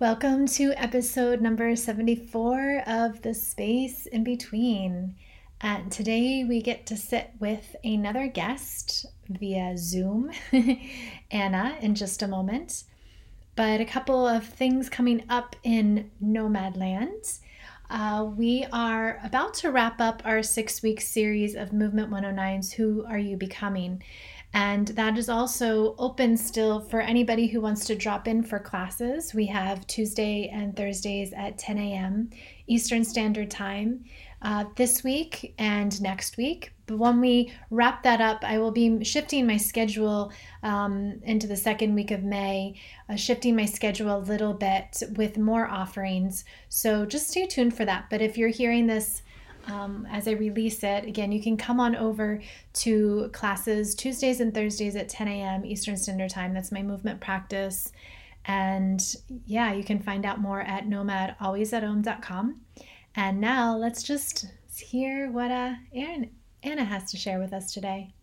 [0.00, 5.16] Welcome to episode number 74 of The Space in Between.
[5.60, 10.30] And today we get to sit with another guest via Zoom,
[11.32, 12.84] Anna, in just a moment.
[13.56, 17.40] But a couple of things coming up in Nomadland.
[17.90, 23.04] Uh, we are about to wrap up our six week series of Movement 109's Who
[23.04, 24.04] Are You Becoming?
[24.54, 29.34] And that is also open still for anybody who wants to drop in for classes.
[29.34, 32.30] We have Tuesday and Thursdays at 10 a.m.
[32.66, 34.04] Eastern Standard Time
[34.40, 36.72] uh, this week and next week.
[36.86, 41.56] But when we wrap that up, I will be shifting my schedule um, into the
[41.56, 42.74] second week of May,
[43.08, 46.44] uh, shifting my schedule a little bit with more offerings.
[46.70, 48.06] So just stay tuned for that.
[48.08, 49.22] But if you're hearing this,
[49.68, 51.04] um, as I release it.
[51.04, 52.40] Again, you can come on over
[52.74, 55.64] to classes Tuesdays and Thursdays at 10 a.m.
[55.64, 56.54] Eastern Standard Time.
[56.54, 57.92] That's my movement practice.
[58.46, 59.00] And
[59.46, 62.60] yeah, you can find out more at nomadalwaysatom.com.
[63.14, 66.30] And now let's just hear what uh, Aaron,
[66.62, 68.14] Anna has to share with us today.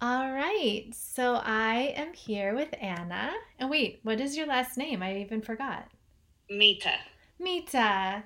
[0.00, 3.32] All right, so I am here with Anna.
[3.58, 5.02] And wait, what is your last name?
[5.02, 5.88] I even forgot.
[6.50, 6.96] Mayta.
[7.40, 8.22] Mayta.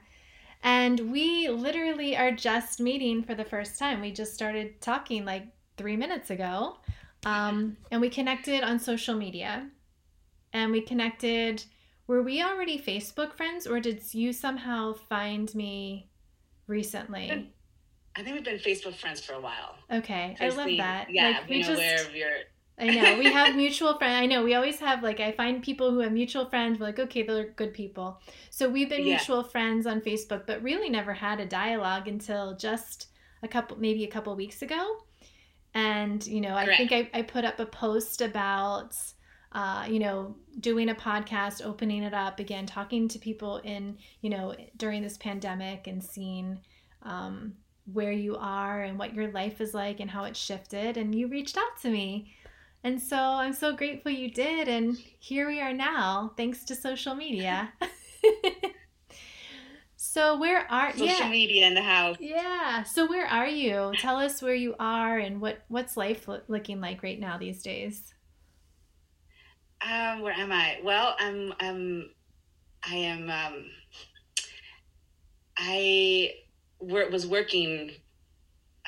[0.63, 4.01] And we literally are just meeting for the first time.
[4.01, 5.45] We just started talking like
[5.77, 6.79] three minutes ago.
[7.25, 9.69] Um, and we connected on social media.
[10.53, 11.65] And we connected.
[12.07, 16.09] Were we already Facebook friends, or did you somehow find me
[16.67, 17.53] recently?
[18.17, 19.77] I think we've been Facebook friends for a while.
[19.93, 21.09] Okay, I love that.
[21.11, 22.31] Yeah, like, we just, aware of your
[22.81, 23.19] I know.
[23.19, 24.23] We have mutual friends.
[24.23, 24.45] I know.
[24.45, 26.79] We always have like I find people who have mutual friends.
[26.79, 28.21] We're like, okay, they're good people.
[28.51, 29.17] So we've been yeah.
[29.17, 33.09] mutual friends on Facebook, but really never had a dialogue until just
[33.43, 34.99] a couple, maybe a couple weeks ago.
[35.75, 36.71] And you know, Correct.
[36.71, 38.97] I think I, I put up a post about,
[39.53, 44.31] uh, you know, doing a podcast, opening it up again, talking to people in, you
[44.31, 46.61] know, during this pandemic and seeing.
[47.03, 47.55] Um,
[47.93, 51.27] where you are and what your life is like and how it shifted and you
[51.27, 52.35] reached out to me
[52.85, 54.69] and so I'm so grateful you did.
[54.69, 57.73] And here we are now, thanks to social media.
[59.97, 61.31] so where are you social yeah.
[61.31, 62.17] media in the house?
[62.21, 62.85] Yeah.
[62.85, 63.93] So where are you?
[63.99, 67.63] Tell us where you are and what what's life lo- looking like right now these
[67.63, 68.15] days.
[69.81, 70.79] Um, where am I?
[70.83, 72.11] Well, I'm I'm
[72.89, 73.65] I am um
[75.57, 76.33] I
[76.81, 77.91] was working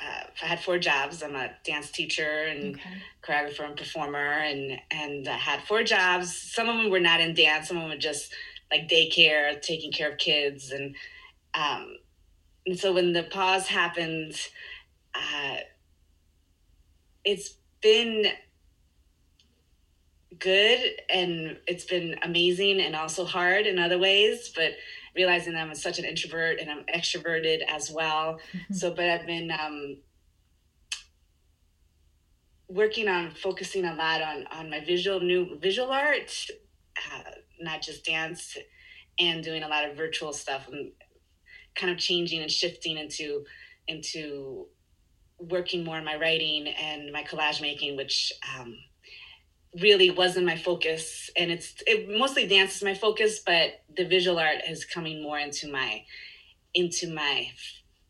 [0.01, 1.21] uh, I had four jobs.
[1.21, 2.89] I'm a dance teacher and okay.
[3.23, 6.35] choreographer and performer, and and I had four jobs.
[6.35, 7.67] Some of them were not in dance.
[7.67, 8.33] Some of them were just
[8.71, 10.95] like daycare, taking care of kids, and
[11.53, 11.97] um,
[12.65, 14.35] and so when the pause happened,
[15.13, 15.57] uh,
[17.23, 18.25] it's been
[20.39, 20.79] good
[21.09, 24.71] and it's been amazing and also hard in other ways, but
[25.15, 28.39] realizing that I'm such an introvert and I'm extroverted as well.
[28.53, 28.73] Mm-hmm.
[28.73, 29.97] So, but I've been um,
[32.67, 36.47] working on focusing a lot on on my visual new visual art,
[37.13, 38.57] uh, not just dance,
[39.19, 40.91] and doing a lot of virtual stuff and
[41.75, 43.43] kind of changing and shifting into
[43.87, 44.67] into
[45.37, 48.75] working more in my writing and my collage making, which um,
[49.79, 54.37] really wasn't my focus and it's it mostly dance is my focus but the visual
[54.37, 56.03] art is coming more into my
[56.73, 57.47] into my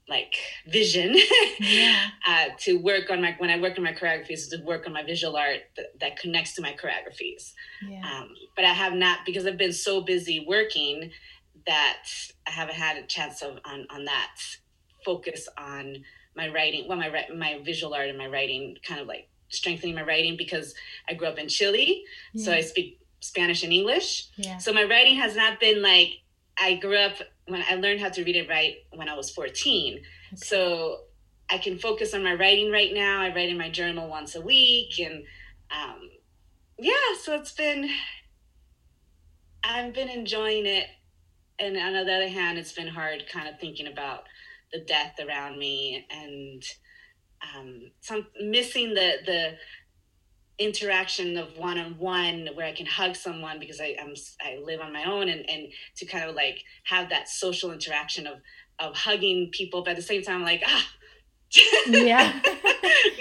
[0.10, 0.34] like
[0.68, 1.16] vision
[1.60, 2.08] yeah.
[2.28, 5.04] uh, to work on my when i work on my choreographies to work on my
[5.04, 7.54] visual art that, that connects to my choreographies
[7.88, 8.02] yeah.
[8.12, 11.12] um, but i have not because i've been so busy working
[11.68, 12.04] that
[12.48, 14.36] i haven't had a chance of on, on that
[15.06, 15.98] focus on
[16.36, 20.04] my writing well my my visual art and my writing kind of like strengthening my
[20.04, 20.74] writing because
[21.08, 22.04] I grew up in Chile,
[22.34, 22.46] yeah.
[22.46, 24.28] so I speak Spanish and English.
[24.36, 24.58] Yeah.
[24.58, 26.22] So my writing has not been like
[26.60, 27.14] I grew up
[27.48, 29.94] when I learned how to read and write when I was 14.
[29.94, 30.36] Okay.
[30.36, 31.02] So
[31.50, 33.22] I can focus on my writing right now.
[33.22, 35.24] I write in my journal once a week and
[35.72, 36.10] um,
[36.78, 37.90] yeah, so it's been
[39.64, 40.88] I've been enjoying it.
[41.60, 44.24] And on the other hand, it's been hard kind of thinking about
[44.74, 46.64] the death around me and
[47.56, 49.58] um, some missing the the
[50.60, 54.80] interaction of one on one where I can hug someone because I I'm, I live
[54.80, 55.68] on my own and and
[55.98, 58.42] to kind of like have that social interaction of
[58.80, 60.88] of hugging people, but at the same time like ah.
[61.88, 62.40] yeah,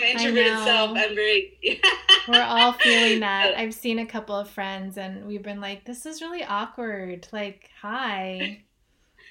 [0.00, 0.90] my introverted self.
[0.96, 1.58] I'm very.
[2.28, 3.56] We're all feeling that.
[3.56, 7.70] I've seen a couple of friends, and we've been like, "This is really awkward." Like,
[7.80, 8.62] hi,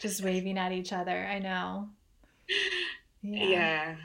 [0.02, 1.26] just waving at each other.
[1.26, 1.90] I know.
[3.22, 3.44] Yeah.
[3.46, 3.96] yeah.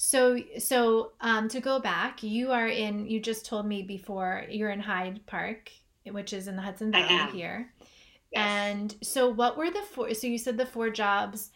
[0.00, 3.06] So, so um, to go back, you are in.
[3.06, 5.72] You just told me before you're in Hyde Park,
[6.06, 7.72] which is in the Hudson Valley here.
[8.32, 8.46] Yes.
[8.48, 10.14] And so, what were the four?
[10.14, 11.50] So, you said the four jobs.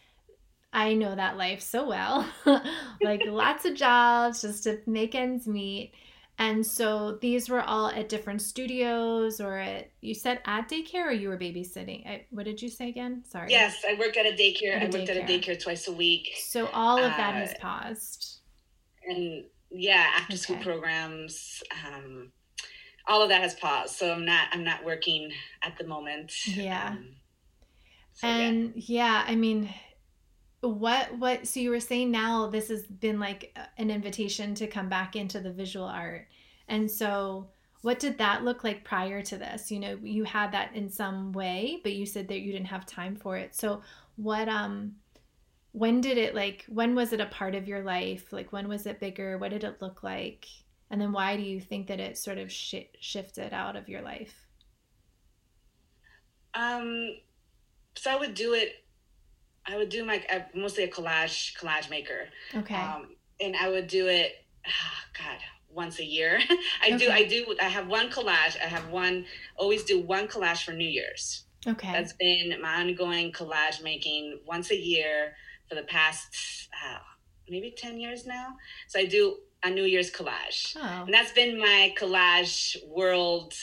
[0.72, 2.28] I know that life so well.
[3.02, 5.92] like lots of jobs just to make ends meet.
[6.42, 11.12] And so these were all at different studios or at, you said at daycare or
[11.12, 12.04] you were babysitting?
[12.04, 13.22] I, what did you say again?
[13.30, 13.48] Sorry.
[13.48, 14.74] Yes, I work at a daycare.
[14.74, 15.22] At a I worked daycare.
[15.22, 16.30] at a daycare twice a week.
[16.36, 18.40] So all of that uh, has paused.
[19.06, 20.36] And yeah, after okay.
[20.36, 22.32] school programs, um,
[23.06, 23.94] all of that has paused.
[23.94, 25.30] So I'm not, I'm not working
[25.62, 26.32] at the moment.
[26.48, 26.88] Yeah.
[26.88, 27.06] Um,
[28.14, 29.22] so and yeah.
[29.22, 29.72] yeah, I mean,
[30.62, 34.88] what what so you were saying now this has been like an invitation to come
[34.88, 36.28] back into the visual art.
[36.68, 37.48] And so
[37.82, 39.70] what did that look like prior to this?
[39.72, 42.86] You know you had that in some way but you said that you didn't have
[42.86, 43.56] time for it.
[43.56, 43.82] So
[44.16, 44.94] what um
[45.72, 48.32] when did it like when was it a part of your life?
[48.32, 49.38] Like when was it bigger?
[49.38, 50.46] What did it look like?
[50.90, 54.02] And then why do you think that it sort of sh- shifted out of your
[54.02, 54.46] life?
[56.54, 57.16] Um
[57.94, 58.81] so i would do it
[59.66, 62.28] I would do my I'm mostly a collage collage maker.
[62.54, 62.74] Okay.
[62.74, 63.08] Um,
[63.40, 64.32] and I would do it.
[64.66, 65.38] Oh God,
[65.70, 66.40] once a year.
[66.82, 66.98] I okay.
[66.98, 67.10] do.
[67.10, 67.56] I do.
[67.60, 68.56] I have one collage.
[68.60, 69.24] I have one.
[69.56, 71.44] Always do one collage for New Year's.
[71.66, 71.92] Okay.
[71.92, 75.34] That's been my ongoing collage making once a year
[75.68, 76.98] for the past uh,
[77.48, 78.56] maybe ten years now.
[78.88, 81.04] So I do a New Year's collage, oh.
[81.04, 83.54] and that's been my collage world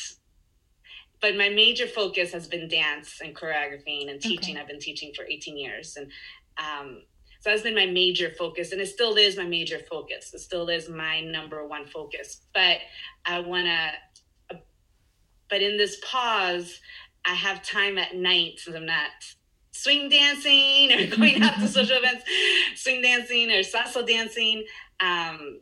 [1.22, 4.56] but my major focus has been dance and choreographing and teaching.
[4.56, 4.62] Okay.
[4.62, 5.98] I've been teaching for 18 years.
[5.98, 6.12] And
[6.58, 7.02] um,
[7.42, 8.72] so that's been my major focus.
[8.72, 10.34] And it still is my major focus.
[10.34, 12.42] It still is my number one focus.
[12.54, 12.78] But
[13.26, 14.60] I want to, uh,
[15.50, 16.80] but in this pause,
[17.26, 19.10] I have time at night since I'm not
[19.72, 22.24] swing dancing or going out to social events,
[22.76, 24.64] swing dancing or salsa dancing.
[25.02, 25.60] Um,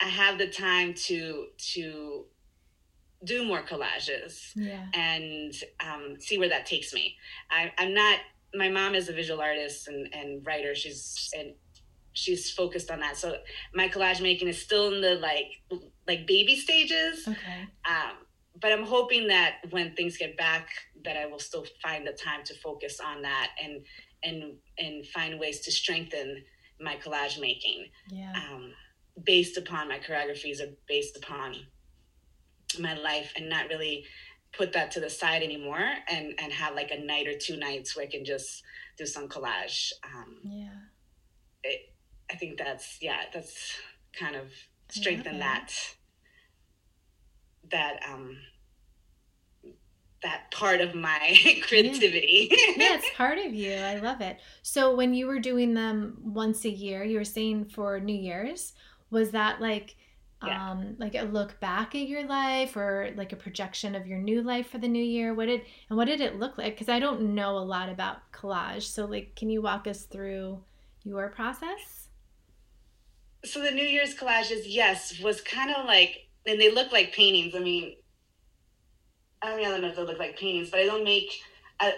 [0.00, 2.24] I have the time to to
[3.24, 4.86] do more collages yeah.
[4.94, 7.16] and um, see where that takes me.
[7.50, 8.18] I, I'm not.
[8.54, 10.74] My mom is a visual artist and, and writer.
[10.74, 11.54] She's and
[12.12, 13.16] she's focused on that.
[13.16, 13.36] So
[13.74, 15.52] my collage making is still in the like
[16.06, 17.26] like baby stages.
[17.28, 17.66] Okay.
[17.88, 18.16] Um,
[18.60, 20.68] but I'm hoping that when things get back,
[21.04, 23.84] that I will still find the time to focus on that and
[24.22, 26.42] and and find ways to strengthen
[26.80, 27.86] my collage making.
[28.08, 28.32] Yeah.
[28.34, 28.72] Um,
[29.24, 31.54] based upon my choreographies or based upon
[32.78, 34.04] my life and not really
[34.52, 37.96] put that to the side anymore and and have like a night or two nights
[37.96, 38.62] where I can just
[38.98, 39.92] do some collage.
[40.04, 40.68] Um, yeah,
[41.62, 41.80] it,
[42.30, 43.76] I think that's yeah, that's
[44.18, 44.50] kind of
[44.88, 45.72] strengthen that
[47.70, 48.36] that um
[50.22, 52.48] that part of my creativity.
[52.50, 52.74] Yeah.
[52.76, 53.74] yeah, it's part of you.
[53.74, 54.38] I love it.
[54.62, 58.74] So when you were doing them once a year, you were saying for New Year's,
[59.10, 59.96] was that like
[60.44, 60.70] yeah.
[60.70, 64.42] um like a look back at your life or like a projection of your new
[64.42, 65.34] life for the new year?
[65.34, 66.74] What did and what did it look like?
[66.74, 68.82] Because i don't know a lot about collage.
[68.82, 70.62] So like can you walk us through
[71.04, 72.08] your process?
[73.44, 77.54] So the new year's collages yes was kind of like and they look like paintings.
[77.54, 77.96] I mean
[79.42, 81.32] i don't know if they look like paintings but i don't make
[81.80, 81.94] I,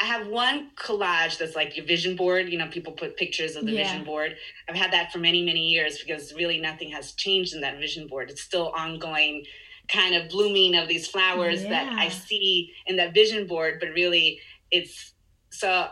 [0.00, 2.48] I have one collage that's like your vision board.
[2.48, 3.84] You know, people put pictures of the yeah.
[3.84, 4.36] vision board.
[4.68, 8.06] I've had that for many, many years because really nothing has changed in that vision
[8.06, 8.30] board.
[8.30, 9.44] It's still ongoing
[9.88, 11.70] kind of blooming of these flowers yeah.
[11.70, 14.40] that I see in that vision board, but really
[14.70, 15.14] it's
[15.50, 15.88] so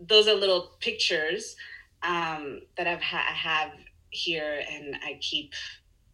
[0.00, 1.54] those are little pictures
[2.02, 3.72] um, that I've ha- I have
[4.10, 5.52] here and I keep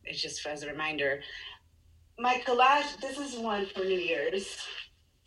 [0.04, 1.20] it's just as a reminder.
[2.18, 4.58] My collage, this is one for New Year's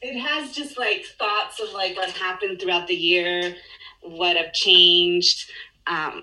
[0.03, 3.55] it has just like thoughts of like what happened throughout the year,
[4.01, 5.49] what have changed.
[5.87, 6.21] Um,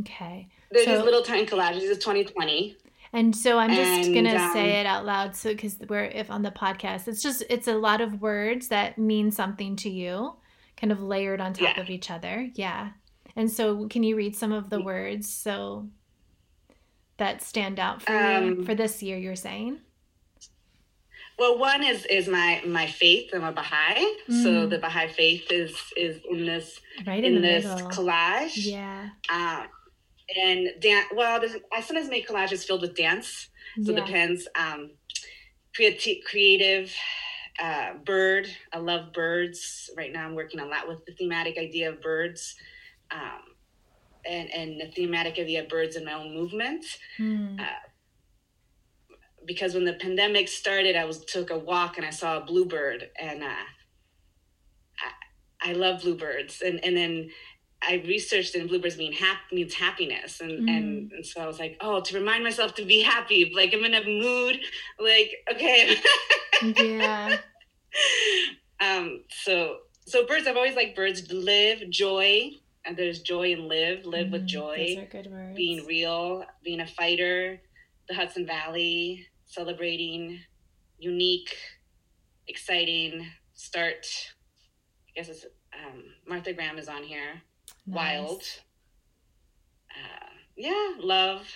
[0.00, 0.48] okay.
[0.70, 1.82] There's so, these little tiny collages.
[1.82, 2.76] It's 2020.
[3.12, 6.30] And so I'm just and, gonna um, say it out loud, so because we're if
[6.30, 10.34] on the podcast, it's just it's a lot of words that mean something to you,
[10.78, 11.80] kind of layered on top yeah.
[11.82, 12.48] of each other.
[12.54, 12.90] Yeah.
[13.36, 15.90] And so, can you read some of the words so
[17.18, 19.18] that stand out for um, you for this year?
[19.18, 19.80] You're saying.
[21.38, 23.30] Well, one is is my my faith.
[23.32, 24.42] I'm a Baha'i, mm.
[24.42, 27.90] so the Baha'i faith is is in this right in, in this middle.
[27.90, 28.52] collage.
[28.56, 29.08] Yeah.
[29.32, 29.66] Um,
[30.36, 31.06] and dance.
[31.14, 33.48] Well, I sometimes make collages filled with dance.
[33.82, 33.98] So yeah.
[33.98, 34.48] it depends.
[34.54, 34.90] Um,
[35.74, 36.94] creative, creative,
[37.62, 38.48] uh, bird.
[38.72, 39.90] I love birds.
[39.96, 42.54] Right now, I'm working a lot with the thematic idea of birds.
[43.10, 43.52] Um,
[44.24, 46.84] and, and the thematic idea of birds in my own movement.
[47.18, 47.60] Mm.
[47.60, 47.64] Uh,
[49.46, 53.08] because when the pandemic started, I was took a walk and I saw a bluebird,
[53.20, 53.64] and uh,
[55.62, 57.30] I, I love bluebirds, and and then
[57.82, 60.70] I researched and bluebirds mean hap- means happiness, and, mm.
[60.70, 63.84] and and so I was like, oh, to remind myself to be happy, like I'm
[63.84, 64.60] in a mood,
[64.98, 65.96] like okay,
[66.62, 67.38] yeah.
[68.80, 71.30] Um, so so birds, I've always liked birds.
[71.30, 72.50] Live, joy,
[72.84, 74.04] and there's joy and live.
[74.04, 74.94] Live mm, with joy.
[74.96, 75.56] Those are good words.
[75.56, 77.60] Being real, being a fighter.
[78.08, 80.40] The Hudson Valley, celebrating,
[80.98, 81.54] unique,
[82.48, 83.26] exciting.
[83.54, 84.06] Start.
[85.08, 85.44] I guess it's
[85.84, 87.42] um, Martha Graham is on here.
[87.86, 87.96] Nice.
[87.96, 88.42] Wild.
[89.90, 91.46] Uh, yeah, love.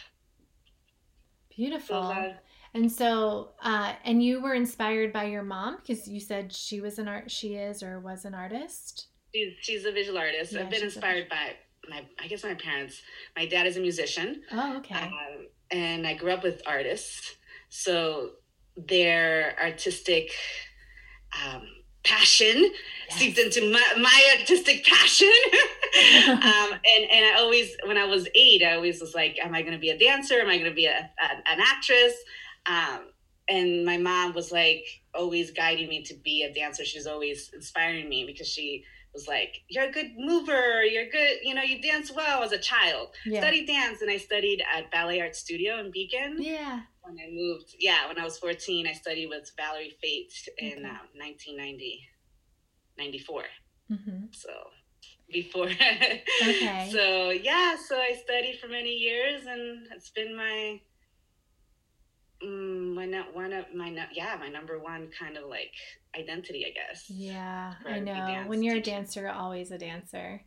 [1.51, 2.03] Beautiful.
[2.03, 2.35] So
[2.77, 6.99] and so, uh, and you were inspired by your mom because you said she was
[6.99, 9.07] an art, she is or was an artist.
[9.35, 10.53] She's, she's a visual artist.
[10.53, 11.55] Yeah, I've been inspired by
[11.89, 13.01] my, I guess my parents.
[13.35, 14.43] My dad is a musician.
[14.53, 14.95] Oh, okay.
[14.95, 17.37] Um, and I grew up with artists,
[17.69, 18.31] so
[18.77, 20.31] their artistic
[21.45, 21.63] um,
[22.05, 23.19] passion yes.
[23.19, 25.33] seeped into my, my artistic passion.
[26.29, 29.63] um, and and I always, when I was eight, I always was like, "Am I
[29.63, 30.35] going to be a dancer?
[30.41, 32.15] Am I going to be a, a, an actress?"
[32.67, 33.01] Um,
[33.49, 36.85] and my mom was like always guiding me to be a dancer.
[36.85, 40.83] She's always inspiring me because she was like, "You're a good mover.
[40.85, 41.39] You're good.
[41.43, 43.09] You know, you dance well as a child.
[43.25, 43.41] Yeah.
[43.41, 46.37] Study dance." And I studied at Ballet Art Studio in Beacon.
[46.39, 46.81] Yeah.
[47.07, 50.85] When I moved, yeah, when I was 14, I studied with Valerie Fate in okay.
[50.85, 52.01] um, 1990,
[52.99, 53.43] 94.
[53.93, 54.25] Mm-hmm.
[54.33, 54.51] So
[55.31, 55.67] before.
[55.69, 56.89] okay.
[56.91, 60.81] So yeah, so I studied for many years, and it's been my
[62.45, 65.73] Mm, my not one of my yeah my number one kind of like
[66.19, 67.09] identity I guess.
[67.09, 68.45] Yeah, I know.
[68.47, 70.43] When you're a dancer, always a dancer.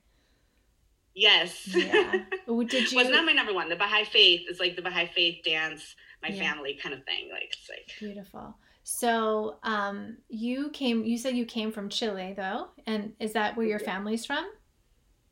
[1.16, 1.68] Yes.
[1.68, 2.12] Yeah.
[2.48, 2.96] Did you?
[2.96, 3.70] well, it's not my number one.
[3.70, 6.42] The Baha'i faith is like the Baha'i faith dance, my yeah.
[6.42, 7.30] family kind of thing.
[7.32, 8.58] Like it's like beautiful.
[8.84, 11.04] So, um, you came.
[11.04, 14.50] You said you came from Chile, though, and is that where your family's from?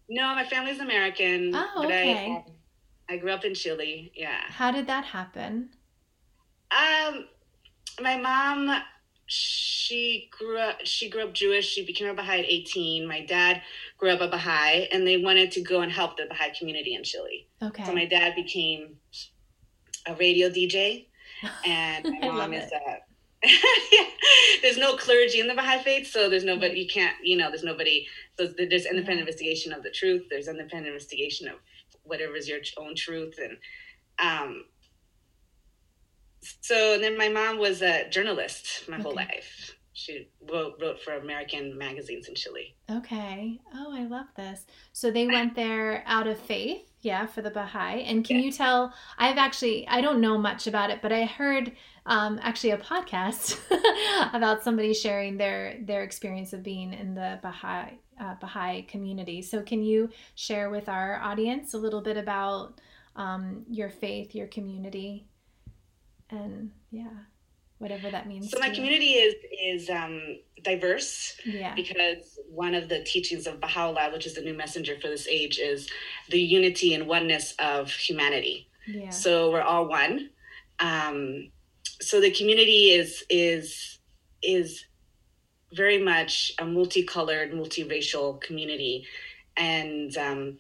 [0.10, 1.54] No, my family's American.
[1.56, 2.44] Oh, okay.
[3.10, 4.12] I, I grew up in Chile.
[4.16, 4.42] Yeah.
[4.50, 5.70] How did that happen?
[6.70, 7.26] Um,
[8.00, 8.84] my mom,
[9.26, 10.78] she grew up.
[10.84, 11.68] She grew up Jewish.
[11.68, 13.08] She became a Baha'i at eighteen.
[13.08, 13.64] My dad
[13.98, 17.04] grew up a Baha'i, and they wanted to go and help the Baha'i community in
[17.04, 17.48] Chile.
[17.64, 17.86] Okay.
[17.86, 18.98] So my dad became
[20.08, 21.08] a radio DJ,
[21.66, 22.98] and my mom is a.
[23.44, 24.06] yeah.
[24.64, 26.80] There's no clergy in the Baha'i faith, so there's nobody.
[26.80, 28.08] You can't, you know, there's nobody.
[28.38, 30.24] So there's independent investigation of the truth.
[30.30, 31.56] There's independent investigation of
[32.04, 33.58] whatever is your own truth, and
[34.20, 34.64] um,
[36.62, 39.04] so then my mom was a journalist my okay.
[39.04, 39.76] whole life.
[39.94, 42.76] She wrote, wrote for American magazines in Chile.
[42.90, 43.60] Okay.
[43.74, 44.66] Oh, I love this.
[44.94, 48.04] So they went there out of faith, yeah, for the Baha'i.
[48.04, 48.44] And can yeah.
[48.44, 48.94] you tell?
[49.18, 51.72] I've actually, I don't know much about it, but I heard
[52.06, 53.60] um, actually a podcast
[54.34, 59.42] about somebody sharing their their experience of being in the Baha'i uh, Baha'i community.
[59.42, 62.80] So can you share with our audience a little bit about
[63.16, 65.28] um, your faith, your community?
[66.30, 67.06] and yeah
[67.80, 70.22] whatever that means so my community is is um,
[70.64, 71.76] diverse yeah.
[71.76, 75.60] because one of the teachings of baha'u'llah which is the new messenger for this age
[75.60, 75.88] is
[76.30, 78.68] the unity and oneness of humanity.
[78.88, 79.10] Yeah.
[79.10, 80.30] so we're all one.
[80.80, 81.52] Um,
[82.00, 84.00] so the community is is
[84.42, 84.86] is
[85.74, 89.06] very much a multicolored multiracial community.
[89.58, 90.58] And um,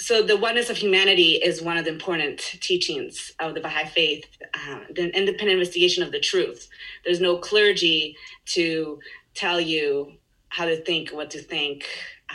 [0.00, 4.24] so the oneness of humanity is one of the important teachings of the Baha'i faith,
[4.54, 6.68] uh, the independent investigation of the truth.
[7.04, 9.00] There's no clergy to
[9.34, 10.12] tell you
[10.50, 11.84] how to think, what to think.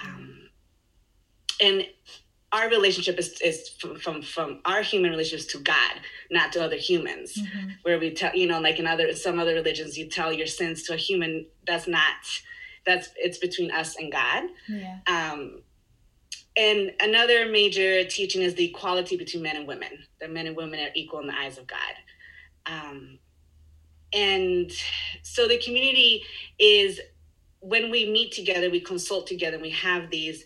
[0.03, 0.49] Um,
[1.61, 1.87] and
[2.51, 6.75] our relationship is, is from, from, from our human relationships to God, not to other
[6.75, 7.37] humans.
[7.37, 7.69] Mm-hmm.
[7.83, 10.83] Where we tell, you know, like in other some other religions, you tell your sins
[10.83, 11.47] to a human.
[11.65, 12.13] That's not.
[12.85, 14.43] That's it's between us and God.
[14.67, 14.99] Yeah.
[15.07, 15.63] Um,
[16.55, 20.79] and another major teaching is the equality between men and women that men and women
[20.79, 21.79] are equal in the eyes of god.
[22.65, 23.19] Um,
[24.13, 24.71] and
[25.23, 26.23] so the community
[26.59, 27.01] is
[27.59, 30.45] when we meet together we consult together we have these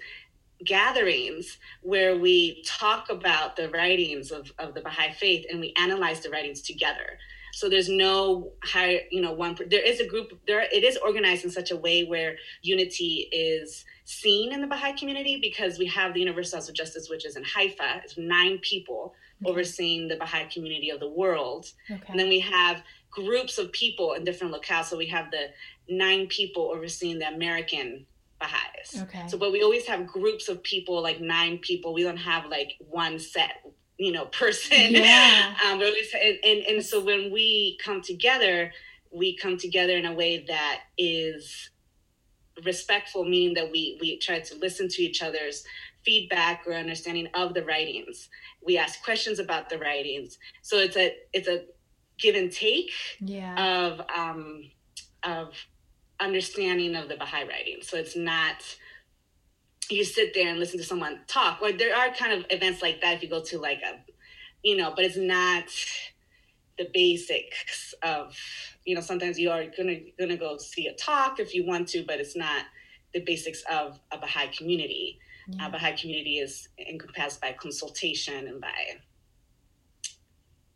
[0.65, 6.21] gatherings where we talk about the writings of, of the baha'i faith and we analyze
[6.21, 7.19] the writings together
[7.57, 11.43] so there's no high you know one there is a group there it is organized
[11.43, 16.13] in such a way where unity is seen in the Baha'i community because we have
[16.13, 18.01] the Universal House of Justice, which is in Haifa.
[18.05, 19.51] It's nine people okay.
[19.51, 21.65] overseeing the Baha'i community of the world.
[21.91, 22.01] Okay.
[22.07, 24.85] And then we have groups of people in different locales.
[24.85, 25.47] So we have the
[25.89, 28.05] nine people overseeing the American
[28.39, 29.01] Baha'is.
[29.01, 29.27] Okay.
[29.27, 31.93] So, but we always have groups of people, like nine people.
[31.93, 33.61] We don't have like one set,
[33.97, 34.93] you know, person.
[34.93, 35.53] Yeah.
[35.65, 38.71] um, and, and, and so when we come together,
[39.11, 41.69] we come together in a way that is
[42.65, 45.63] respectful meaning that we we try to listen to each other's
[46.03, 48.29] feedback or understanding of the writings
[48.65, 51.65] we ask questions about the writings so it's a it's a
[52.17, 52.89] give and take
[53.19, 53.83] yeah.
[53.85, 54.63] of um
[55.23, 55.53] of
[56.19, 57.77] understanding of the Baha'i writing.
[57.81, 58.63] So it's not
[59.89, 61.61] you sit there and listen to someone talk.
[61.61, 63.99] Like there are kind of events like that if you go to like a,
[64.63, 65.65] you know, but it's not
[66.77, 68.35] the basics of,
[68.85, 72.03] you know, sometimes you are gonna gonna go see a talk if you want to,
[72.03, 72.65] but it's not
[73.13, 75.19] the basics of a Baha'i community.
[75.47, 75.67] Yeah.
[75.67, 78.99] A Baha'i community is encompassed by consultation and by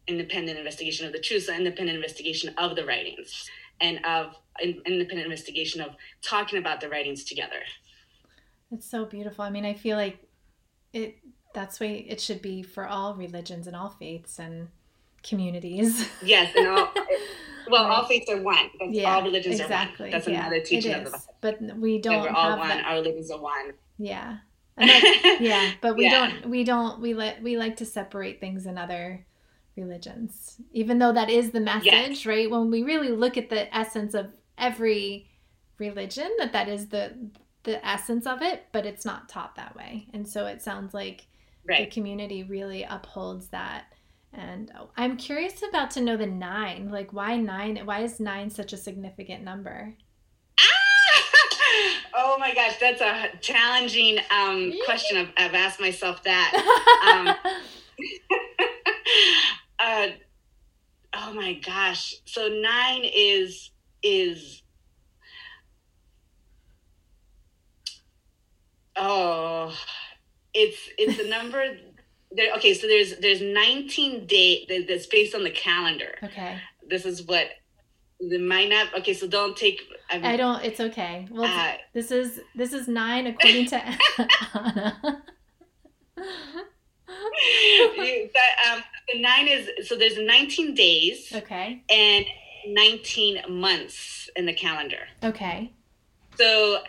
[0.07, 3.49] independent investigation of the truth, so independent investigation of the writings
[3.79, 7.61] and of independent investigation of talking about the writings together.
[8.71, 9.43] It's so beautiful.
[9.43, 10.19] I mean, I feel like
[10.93, 11.17] it
[11.53, 14.69] that's way it should be for all religions and all faiths and
[15.23, 16.07] communities.
[16.23, 16.93] Yes, and all
[17.69, 17.97] well, right.
[17.97, 18.69] all faiths are one.
[18.79, 20.05] That's yeah, all religions exactly.
[20.05, 20.11] are one.
[20.11, 21.25] That's yeah, another teaching of the Bible.
[21.41, 22.21] But we don't.
[22.21, 22.69] we're all one.
[22.69, 22.85] That.
[22.85, 23.73] Our religions are one.
[23.97, 24.37] Yeah.
[24.77, 26.29] yeah, but we yeah.
[26.29, 26.49] don't.
[26.49, 27.01] We don't.
[27.01, 27.43] We let.
[27.43, 29.25] We like to separate things in other
[29.75, 32.25] religions, even though that is the message, yes.
[32.25, 32.49] right?
[32.49, 35.29] When we really look at the essence of every
[35.77, 37.15] religion, that that is the
[37.63, 40.07] the essence of it, but it's not taught that way.
[40.13, 41.27] And so it sounds like
[41.67, 41.85] right.
[41.85, 43.85] the community really upholds that.
[44.33, 46.89] And I'm curious about to know the nine.
[46.89, 47.77] Like, why nine?
[47.83, 49.93] Why is nine such a significant number?
[52.13, 55.17] oh my gosh, that's a challenging um, question.
[55.17, 56.53] I've, I've, asked myself that.
[57.01, 57.27] Um,
[59.79, 60.07] uh,
[61.13, 62.15] oh my gosh.
[62.25, 63.71] So nine is
[64.03, 64.60] is
[68.95, 69.75] oh,
[70.53, 71.63] it's it's a number.
[72.33, 76.15] There, okay, so there's there's 19 date that's based on the calendar.
[76.23, 76.61] Okay.
[76.87, 77.47] This is what
[78.21, 78.97] the might not.
[78.99, 79.81] Okay, so don't take.
[80.09, 81.27] I'm, I do not It's okay.
[81.29, 83.85] Well, uh, this is this is nine according to
[84.55, 85.23] Anna.
[88.33, 91.33] that, um, the nine is so there's 19 days.
[91.35, 91.83] Okay.
[91.89, 92.25] And
[92.67, 95.07] 19 months in the calendar.
[95.23, 95.73] Okay.
[96.37, 96.79] So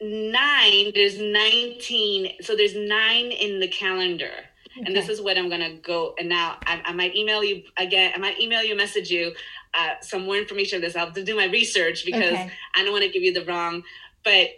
[0.00, 2.42] nine, there's 19.
[2.42, 4.32] So there's nine in the calendar.
[4.76, 4.86] Okay.
[4.86, 6.14] And this is what I'm going to go.
[6.18, 8.12] And now I, I, might email you again.
[8.14, 9.32] I might email you, message you
[9.72, 10.96] uh, some more information on this.
[10.96, 12.50] I'll do my research because okay.
[12.74, 13.84] I don't want to give you the wrong,
[14.24, 14.48] but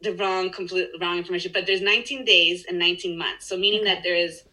[0.00, 1.52] the wrong, complete wrong information.
[1.52, 3.46] But there's 19 days and 19 months.
[3.46, 3.94] So meaning okay.
[3.94, 4.44] that there is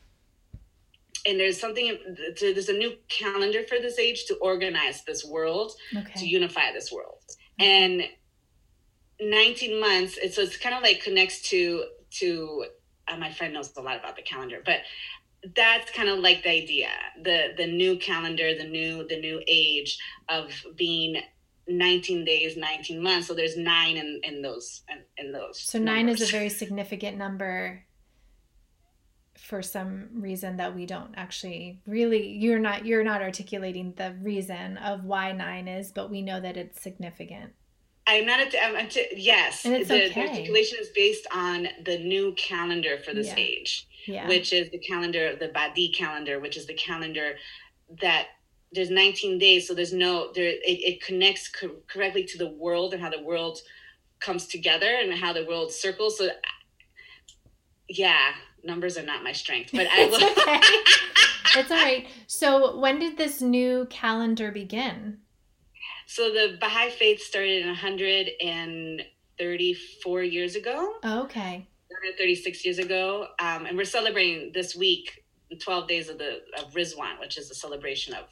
[1.27, 1.97] and there's something
[2.39, 6.13] there's a new calendar for this age to organize this world okay.
[6.17, 7.17] to unify this world
[7.57, 8.03] and
[9.19, 12.65] 19 months and so it's kind of like connects to to
[13.07, 14.79] uh, my friend knows a lot about the calendar but
[15.55, 16.89] that's kind of like the idea
[17.23, 19.97] the the new calendar the new the new age
[20.29, 21.21] of being
[21.67, 25.95] 19 days 19 months so there's nine in in those in, in those so numbers.
[25.95, 27.83] nine is a very significant number
[29.37, 34.77] for some reason that we don't actually really you're not you're not articulating the reason
[34.77, 37.53] of why nine is but we know that it's significant
[38.07, 40.13] i'm not at, I'm at yes and it's the, okay.
[40.13, 43.35] the articulation is based on the new calendar for this yeah.
[43.37, 44.27] age yeah.
[44.27, 47.33] which is the calendar the Badí calendar which is the calendar
[48.01, 48.27] that
[48.71, 52.93] there's 19 days so there's no there it, it connects co- correctly to the world
[52.93, 53.59] and how the world
[54.19, 56.29] comes together and how the world circles so
[57.89, 58.31] yeah
[58.65, 60.17] numbers are not my strength, but I will.
[60.19, 60.59] it's, okay.
[61.59, 62.07] it's all right.
[62.27, 65.19] So, when did this new calendar begin?
[66.07, 70.95] So, the Baha'i Faith started in 134 years ago.
[71.03, 71.67] Oh, okay.
[71.87, 73.27] 136 years ago.
[73.39, 75.23] Um, and we're celebrating this week
[75.59, 78.25] 12 days of the of Ridván, which is a celebration of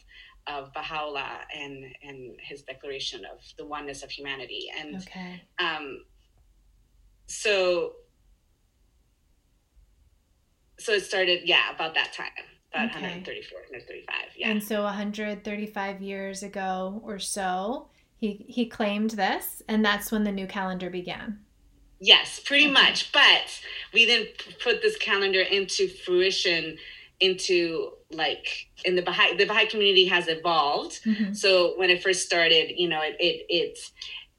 [0.45, 4.69] of Baha'u'llah and and his declaration of the oneness of humanity.
[4.77, 5.41] And okay.
[5.59, 6.03] um,
[7.27, 7.93] so
[10.79, 12.27] so it started, yeah, about that time,
[12.73, 13.01] about okay.
[13.01, 14.49] 134, 135, yeah.
[14.49, 20.31] And so 135 years ago or so, he he claimed this, and that's when the
[20.31, 21.39] new calendar began.
[21.99, 22.73] Yes, pretty okay.
[22.73, 23.11] much.
[23.11, 23.61] But
[23.93, 24.25] we then
[24.61, 26.77] put this calendar into fruition
[27.19, 31.03] into like in the Baha'i the Baha'i community has evolved.
[31.03, 31.33] Mm-hmm.
[31.33, 33.79] So when it first started, you know, it it it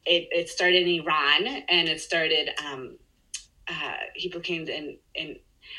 [0.06, 2.98] it, it started in Iran and it started um
[3.68, 5.36] uh he proclaimed in in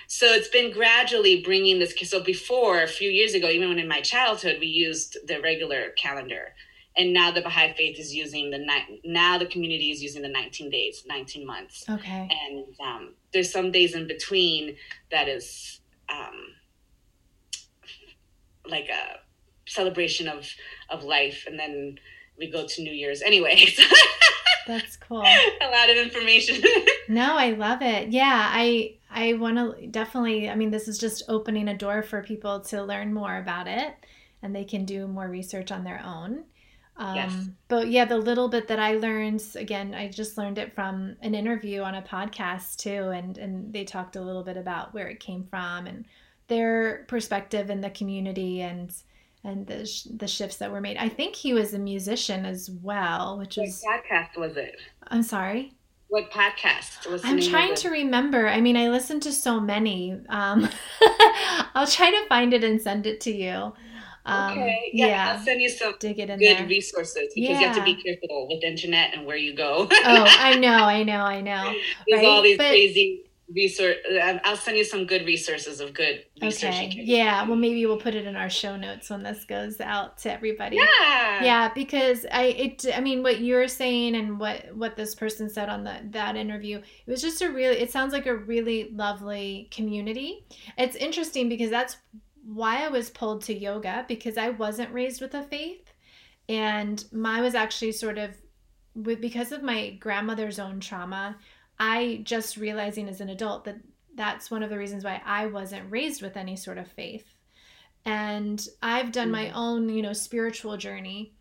[0.07, 1.93] so it's been gradually bringing this.
[2.09, 5.91] So before, a few years ago, even when in my childhood, we used the regular
[5.91, 6.53] calendar.
[6.97, 9.01] And now the Baha'i faith is using the night.
[9.03, 11.83] Now the community is using the 19 days, 19 months.
[11.89, 12.29] Okay.
[12.47, 14.77] And um, there's some days in between
[15.11, 16.53] that is um,
[18.67, 19.19] like a
[19.67, 20.49] celebration of
[20.89, 21.97] of life, and then
[22.37, 23.65] we go to New Year's anyway.
[24.67, 25.21] That's cool.
[25.21, 26.61] a lot of information.
[27.07, 28.09] no, I love it.
[28.09, 30.49] Yeah, I I want to definitely.
[30.49, 33.93] I mean, this is just opening a door for people to learn more about it,
[34.41, 36.45] and they can do more research on their own.
[36.97, 37.47] Um, Yes.
[37.67, 41.35] But yeah, the little bit that I learned, again, I just learned it from an
[41.35, 45.19] interview on a podcast too, and and they talked a little bit about where it
[45.19, 46.05] came from and
[46.47, 48.93] their perspective in the community and
[49.45, 50.97] and the sh- the shifts that were made.
[50.97, 54.75] I think he was a musician as well, which What podcast was it?
[55.07, 55.73] I'm sorry.
[56.07, 58.47] What podcast was I'm trying to remember.
[58.47, 60.19] I mean, I listened to so many.
[60.29, 60.69] Um,
[61.75, 63.73] I'll try to find it and send it to you.
[64.27, 64.89] Um, okay.
[64.93, 66.67] Yeah, yeah, I'll send you some dig it in good there.
[66.67, 69.87] resources because you have to be careful with the internet and where you go.
[69.91, 71.73] oh, I know, I know, I know.
[72.07, 72.25] There's right?
[72.27, 73.95] all these But- crazy resource.
[74.43, 76.73] I'll send you some good resources of good research.
[76.73, 77.01] Okay.
[77.03, 77.47] Yeah.
[77.47, 80.77] Well, maybe we'll put it in our show notes when this goes out to everybody.
[80.77, 81.43] Yeah.
[81.43, 85.69] Yeah, because I it I mean what you're saying and what what this person said
[85.69, 89.69] on the that interview, it was just a really it sounds like a really lovely
[89.71, 90.45] community.
[90.77, 91.97] It's interesting because that's
[92.43, 95.93] why I was pulled to yoga because I wasn't raised with a faith
[96.47, 98.31] and mine was actually sort of
[98.95, 101.37] with because of my grandmother's own trauma,
[101.79, 103.77] I just realizing as an adult that
[104.15, 107.27] that's one of the reasons why I wasn't raised with any sort of faith.
[108.05, 109.51] And I've done my Mhm.
[109.51, 111.35] own, you know, spiritual journey.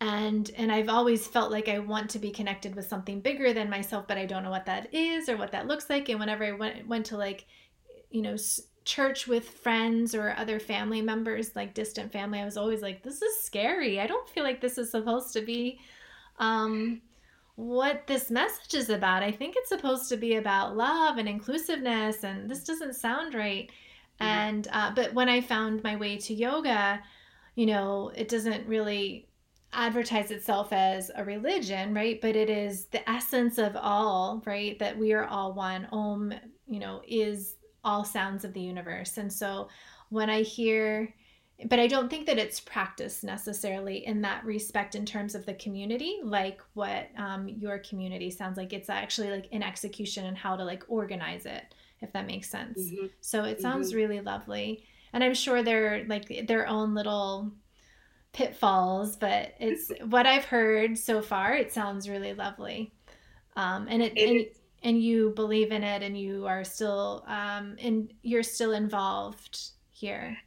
[0.00, 3.68] And and I've always felt like I want to be connected with something bigger than
[3.68, 6.08] myself, but I don't know what that is or what that looks like.
[6.08, 7.46] And whenever I went went to like,
[8.10, 12.56] you know, s- church with friends or other family members, like distant family, I was
[12.58, 14.00] always like, this is scary.
[14.00, 15.80] I don't feel like this is supposed to be
[16.38, 17.02] um
[17.60, 19.22] what this message is about.
[19.22, 23.70] I think it's supposed to be about love and inclusiveness, and this doesn't sound right.
[24.18, 24.48] Yeah.
[24.48, 27.02] And uh, but when I found my way to yoga,
[27.56, 29.28] you know, it doesn't really
[29.74, 32.18] advertise itself as a religion, right?
[32.20, 34.78] But it is the essence of all, right?
[34.78, 35.86] That we are all one.
[35.92, 36.32] Om,
[36.66, 39.18] you know, is all sounds of the universe.
[39.18, 39.68] And so
[40.08, 41.14] when I hear
[41.66, 45.54] but I don't think that it's practiced necessarily in that respect in terms of the
[45.54, 48.72] community, like what um, your community sounds like.
[48.72, 52.92] It's actually like in execution and how to like organize it, if that makes sense.
[52.92, 53.10] Mhm.
[53.20, 57.52] So it sounds really lovely, and I'm sure they're like their own little
[58.32, 61.54] pitfalls, but it's what I've heard so far.
[61.54, 62.94] It sounds really lovely,
[63.56, 67.24] um, and it, It and, is- and you believe in it, and you are still
[67.28, 70.38] um, and you're still involved here.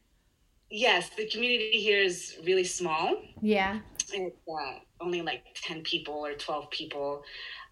[0.75, 3.21] Yes, the community here is really small.
[3.43, 3.79] Yeah.
[4.11, 7.21] It's uh, only like 10 people or 12 people.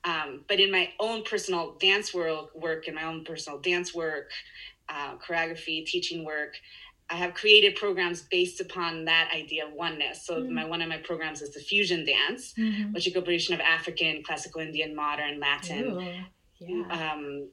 [0.03, 4.29] Um, but in my own personal dance world work, in my own personal dance work,
[4.87, 6.53] uh, choreography, teaching work,
[7.09, 10.23] I have created programs based upon that idea of oneness.
[10.27, 10.49] So Mm.
[10.51, 12.93] my one of my programs is the fusion dance, Mhm.
[12.93, 16.23] which is a combination of African, classical Indian, modern, Latin, Ooh,
[16.59, 17.13] yeah.
[17.13, 17.49] um,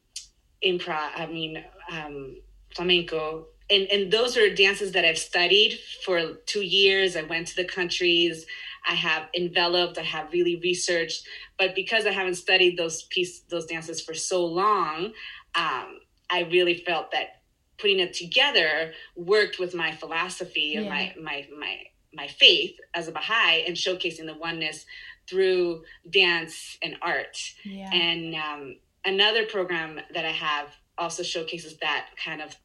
[0.63, 2.43] improv, I mean, um,
[2.75, 3.47] flamenco.
[3.71, 7.17] And, and those are dances that I've studied for two years.
[7.17, 8.47] I went to the countries.
[8.89, 9.99] I have enveloped.
[9.99, 11.27] I have really researched.
[11.59, 15.13] But because I haven't studied those piece, those dances for so long,
[15.55, 16.01] um,
[16.31, 17.43] I really felt that
[17.79, 20.91] putting it together worked with my philosophy and Yeah.
[20.91, 21.79] my my my
[22.15, 24.87] my faith as a Baha'i and showcasing the oneness
[25.29, 27.37] through dance and art.
[27.65, 27.91] yeah.
[27.93, 32.57] And um, another program that I have also showcases that kind of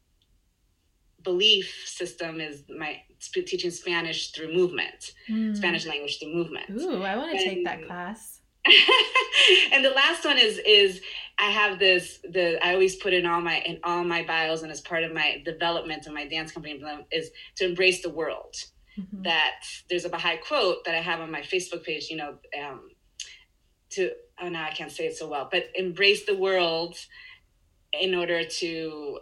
[1.24, 5.56] belief system is my sp- teaching Spanish through movement, Mm.
[5.56, 6.70] Spanish language through movement.
[6.80, 8.40] Ooh, I want to take that class.
[9.72, 11.00] and the last one is is
[11.38, 14.72] I have this the I always put in all my in all my bios and
[14.72, 16.82] as part of my development of my dance company
[17.12, 18.54] is to embrace the world
[18.98, 19.24] Mhm.
[19.24, 19.60] that
[19.90, 22.90] there's a Baha'i quote that I have on my Facebook page, you know, um,
[23.90, 26.96] to, oh, now I can't say it so well, but embrace the world
[27.92, 29.18] in order to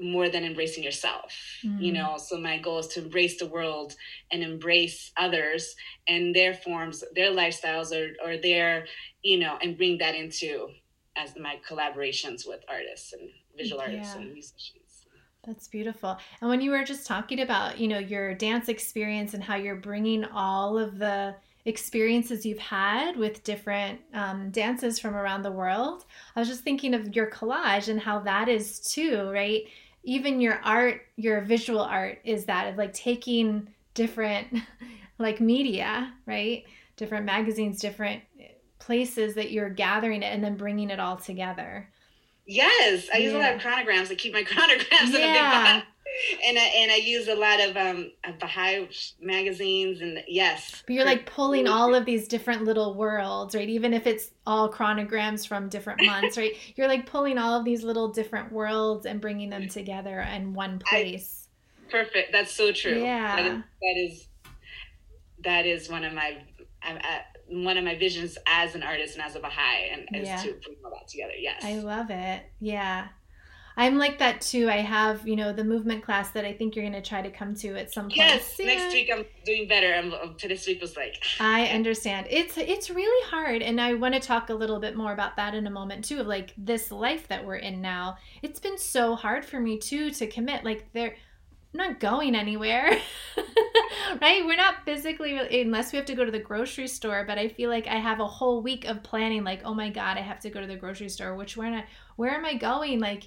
[0.00, 1.32] more than embracing yourself,
[1.76, 1.94] you Mm.
[1.94, 2.16] know.
[2.18, 3.94] So my goal is to embrace the world
[4.32, 5.74] and embrace others
[6.08, 8.86] and their forms, their lifestyles, or, or their,
[9.22, 10.68] you know, and bring that into
[11.16, 14.22] as my collaborations with artists and visual artists Yeah.
[14.22, 15.06] and musicians.
[15.46, 16.16] That's beautiful.
[16.40, 19.76] And when you were just talking about, you know, your dance experience and how you're
[19.76, 26.04] bringing all of the experiences you've had with different um, dances from around the world,
[26.34, 29.62] I was just thinking of your collage and how that is too, right?
[30.04, 34.48] Even your art, your visual art is that of like taking different
[35.18, 36.64] like media, right?
[36.96, 41.88] Different magazines, different eh, places that you're gathering it and then bringing it all together.
[42.46, 45.86] Yes, I use a lot of chronograms I keep my chronograms in a big box.
[46.46, 48.88] And I, and I use a lot of um Baha'i
[49.20, 50.82] magazines and yes.
[50.86, 53.68] But you're like pulling all of these different little worlds, right?
[53.68, 56.52] Even if it's all chronograms from different months, right?
[56.76, 60.78] You're like pulling all of these little different worlds and bringing them together in one
[60.78, 61.48] place.
[61.90, 62.32] perfect.
[62.32, 63.00] That's so true.
[63.00, 63.36] Yeah.
[63.36, 64.28] That is, that is
[65.44, 66.38] that is one of my
[66.82, 70.36] at, one of my visions as an artist and as a Baha'i, and yeah.
[70.36, 71.34] to bring all that together.
[71.38, 72.42] Yes, I love it.
[72.60, 73.08] Yeah,
[73.76, 74.68] I'm like that too.
[74.70, 77.30] I have, you know, the movement class that I think you're going to try to
[77.30, 78.16] come to at some point.
[78.16, 78.66] Yes, soon.
[78.66, 79.92] next week I'm doing better.
[79.92, 81.20] I'm, um, this week was like.
[81.40, 82.28] I understand.
[82.30, 85.54] It's it's really hard, and I want to talk a little bit more about that
[85.54, 86.20] in a moment too.
[86.20, 90.10] Of like this life that we're in now, it's been so hard for me too
[90.10, 90.64] to commit.
[90.64, 91.16] Like there.
[91.72, 92.88] I'm not going anywhere,
[94.22, 94.46] right?
[94.46, 97.24] We're not physically, unless we have to go to the grocery store.
[97.26, 99.42] But I feel like I have a whole week of planning.
[99.42, 101.34] Like, oh my god, I have to go to the grocery store.
[101.34, 101.84] Which where am I?
[102.14, 103.00] Where am I going?
[103.00, 103.26] Like,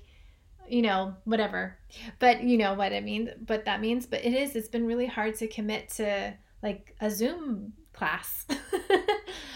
[0.69, 1.77] you know, whatever.
[2.19, 4.05] But you know what I mean, what that means.
[4.05, 8.45] But it is, it's been really hard to commit to like a Zoom class.
[8.47, 8.57] but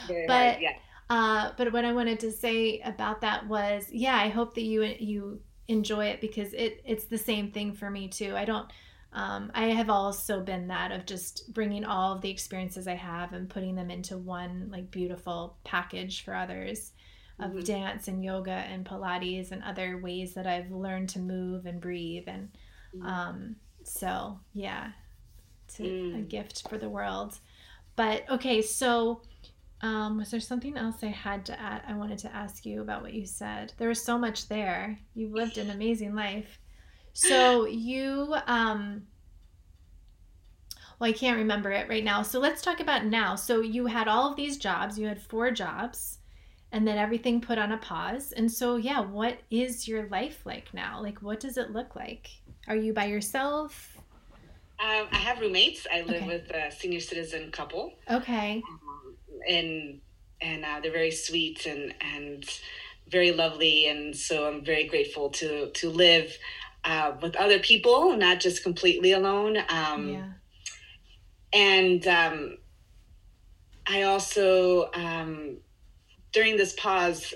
[0.08, 0.74] hard, yeah.
[1.10, 4.84] uh, but what I wanted to say about that was, yeah, I hope that you
[5.00, 8.36] you enjoy it because it it's the same thing for me too.
[8.36, 8.71] I don't
[9.13, 13.34] um, I have also been that of just bringing all of the experiences I have
[13.34, 16.93] and putting them into one like beautiful package for others
[17.41, 17.60] of mm-hmm.
[17.62, 22.25] dance and yoga and Pilates and other ways that I've learned to move and breathe.
[22.27, 22.49] And
[22.95, 23.06] mm-hmm.
[23.06, 24.91] um, so, yeah,
[25.65, 26.19] it's a, mm.
[26.19, 27.39] a, gift for the world.
[27.95, 29.21] But okay, so
[29.82, 31.82] um, was there something else I had to add?
[31.88, 33.73] I wanted to ask you about what you said.
[33.77, 34.99] There was so much there.
[35.15, 36.60] You've lived an amazing life.
[37.13, 39.01] So you, um,
[40.97, 42.21] well, I can't remember it right now.
[42.21, 43.36] So let's talk about now.
[43.36, 44.97] So you had all of these jobs.
[44.97, 46.19] You had four jobs
[46.71, 48.31] and then everything put on a pause.
[48.31, 51.01] And so, yeah, what is your life like now?
[51.01, 52.29] Like, what does it look like?
[52.67, 53.97] Are you by yourself?
[54.79, 55.86] Um, I have roommates.
[55.93, 56.27] I live okay.
[56.27, 57.93] with a senior citizen couple.
[58.10, 58.63] Okay.
[58.67, 59.15] Um,
[59.47, 60.01] and
[60.41, 62.43] and uh, they're very sweet and and
[63.07, 66.36] very lovely, and so I'm very grateful to to live
[66.84, 69.57] uh, with other people, not just completely alone.
[69.69, 70.29] Um, yeah.
[71.53, 72.57] And um,
[73.86, 75.57] I also um,
[76.31, 77.33] during this pause,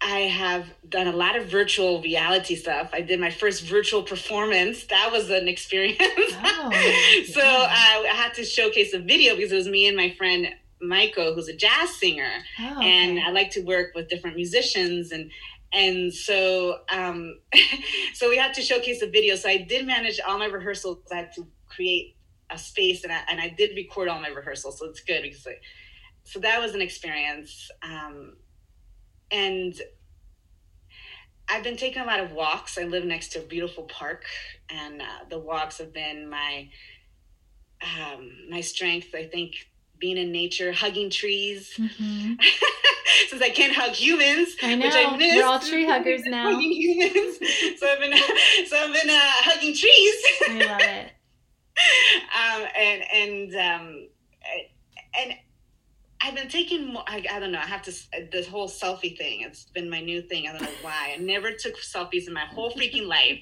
[0.00, 2.90] I have done a lot of virtual reality stuff.
[2.92, 4.84] I did my first virtual performance.
[4.86, 5.98] That was an experience.
[6.00, 6.70] Oh,
[7.32, 10.48] so uh, I had to showcase a video because it was me and my friend
[10.80, 12.88] Michael, who's a jazz singer, oh, okay.
[12.88, 15.30] and I like to work with different musicians and
[15.72, 17.40] and so um,
[18.14, 19.34] so we had to showcase a video.
[19.34, 20.98] So I did manage all my rehearsals.
[21.12, 22.16] I had to create
[22.50, 24.78] a space, and I, and I did record all my rehearsals.
[24.78, 25.46] So it's good because.
[25.46, 25.56] I,
[26.28, 27.70] so that was an experience.
[27.82, 28.36] Um,
[29.30, 29.74] and
[31.48, 32.76] I've been taking a lot of walks.
[32.76, 34.24] I live next to a beautiful park,
[34.68, 36.68] and uh, the walks have been my
[37.80, 39.14] um, my strength.
[39.14, 39.54] I think
[39.98, 41.72] being in nature, hugging trees.
[41.78, 42.34] Mm-hmm.
[43.28, 44.86] Since I can't hug humans, I know.
[44.86, 45.34] which I miss.
[45.34, 46.52] We're all tree huggers now.
[46.52, 47.38] Hugging humans,
[47.78, 48.16] so I've been
[48.66, 50.14] so I've been uh, hugging trees.
[50.50, 51.12] I love it.
[52.36, 54.08] um, and and um,
[55.18, 55.34] and
[56.20, 57.04] I've been taking more.
[57.06, 57.60] I, I, don't know.
[57.60, 57.92] I have to.
[58.32, 59.42] This whole selfie thing.
[59.42, 60.48] It's been my new thing.
[60.48, 61.14] I don't know why.
[61.14, 63.38] I never took selfies in my whole freaking life,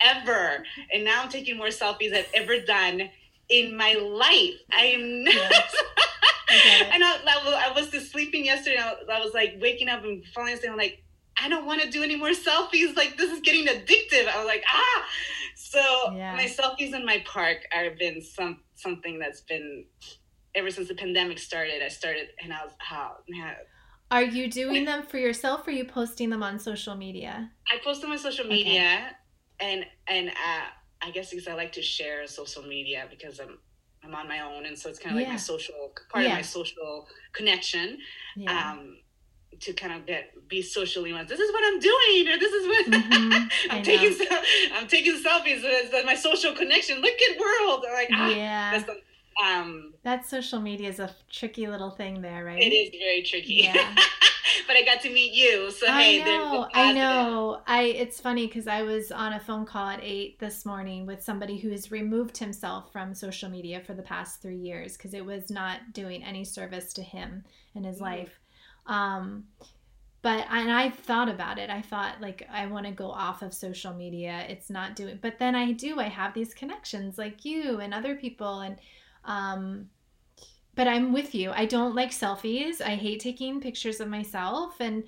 [0.00, 0.62] ever.
[0.92, 3.08] And now I'm taking more selfies I've ever done
[3.48, 4.60] in my life.
[4.72, 5.24] I am.
[6.50, 6.80] Yes.
[6.80, 6.90] okay.
[6.92, 8.78] and I, I, was just sleeping yesterday.
[8.78, 10.72] I, I was like waking up and falling asleep.
[10.72, 11.02] I'm like,
[11.40, 12.96] I don't want to do any more selfies.
[12.96, 14.28] Like this is getting addictive.
[14.28, 15.04] I was like, ah.
[15.56, 15.80] So
[16.14, 16.34] yeah.
[16.34, 19.84] my selfies in my park have been some something that's been
[20.54, 23.54] ever since the pandemic started, I started and I was how oh, man.
[24.10, 27.50] Are you doing them for yourself or are you posting them on social media?
[27.70, 29.12] I post them on social media okay.
[29.60, 30.64] and and uh,
[31.02, 33.58] I guess because I like to share social media because I'm
[34.02, 35.26] I'm on my own and so it's kind of yeah.
[35.26, 36.30] like my social part yeah.
[36.30, 37.98] of my social connection.
[38.36, 38.72] Yeah.
[38.72, 38.96] Um,
[39.60, 42.66] to kind of get be socially once this is what I'm doing or this is
[42.66, 43.72] what mm-hmm.
[43.72, 44.14] I'm taking
[44.74, 48.88] I'm taking selfies as my social connection look at world like ah, yeah that's
[49.44, 52.60] um, that social media is a tricky little thing there, right?
[52.60, 53.54] It is very tricky.
[53.64, 53.94] Yeah.
[54.66, 57.60] but I got to meet you, so I hey, know, I know.
[57.66, 61.22] I it's funny because I was on a phone call at eight this morning with
[61.22, 65.24] somebody who has removed himself from social media for the past three years because it
[65.24, 68.04] was not doing any service to him in his mm-hmm.
[68.04, 68.40] life.
[68.86, 69.44] Um,
[70.22, 71.70] but and I've thought about it.
[71.70, 74.44] I thought like I want to go off of social media.
[74.48, 76.00] It's not doing, but then I do.
[76.00, 78.76] I have these connections like you and other people and
[79.28, 79.88] um,
[80.74, 81.52] but I'm with you.
[81.52, 82.80] I don't like selfies.
[82.80, 85.04] I hate taking pictures of myself and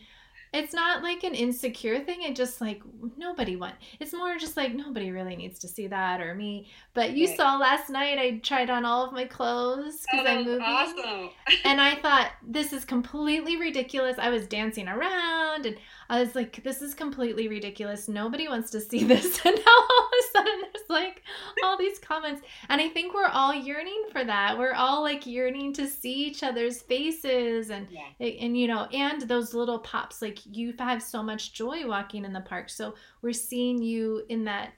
[0.52, 2.22] it's not like an insecure thing.
[2.22, 2.82] It just like
[3.16, 3.76] nobody want.
[4.00, 6.68] It's more just like nobody really needs to see that or me.
[6.92, 7.36] But you right.
[7.36, 10.60] saw last night I tried on all of my clothes because I'm moving.
[10.62, 11.30] Awesome.
[11.64, 14.18] and I thought this is completely ridiculous.
[14.18, 15.76] I was dancing around and
[16.10, 18.08] I was like, this is completely ridiculous.
[18.08, 19.40] Nobody wants to see this.
[19.46, 21.22] And now all of a sudden there's like
[21.64, 22.42] all these comments.
[22.68, 24.58] And I think we're all yearning for that.
[24.58, 28.26] We're all like yearning to see each other's faces and yeah.
[28.26, 32.32] and you know, and those little pops like you have so much joy walking in
[32.32, 32.70] the park.
[32.70, 34.72] So we're seeing you in that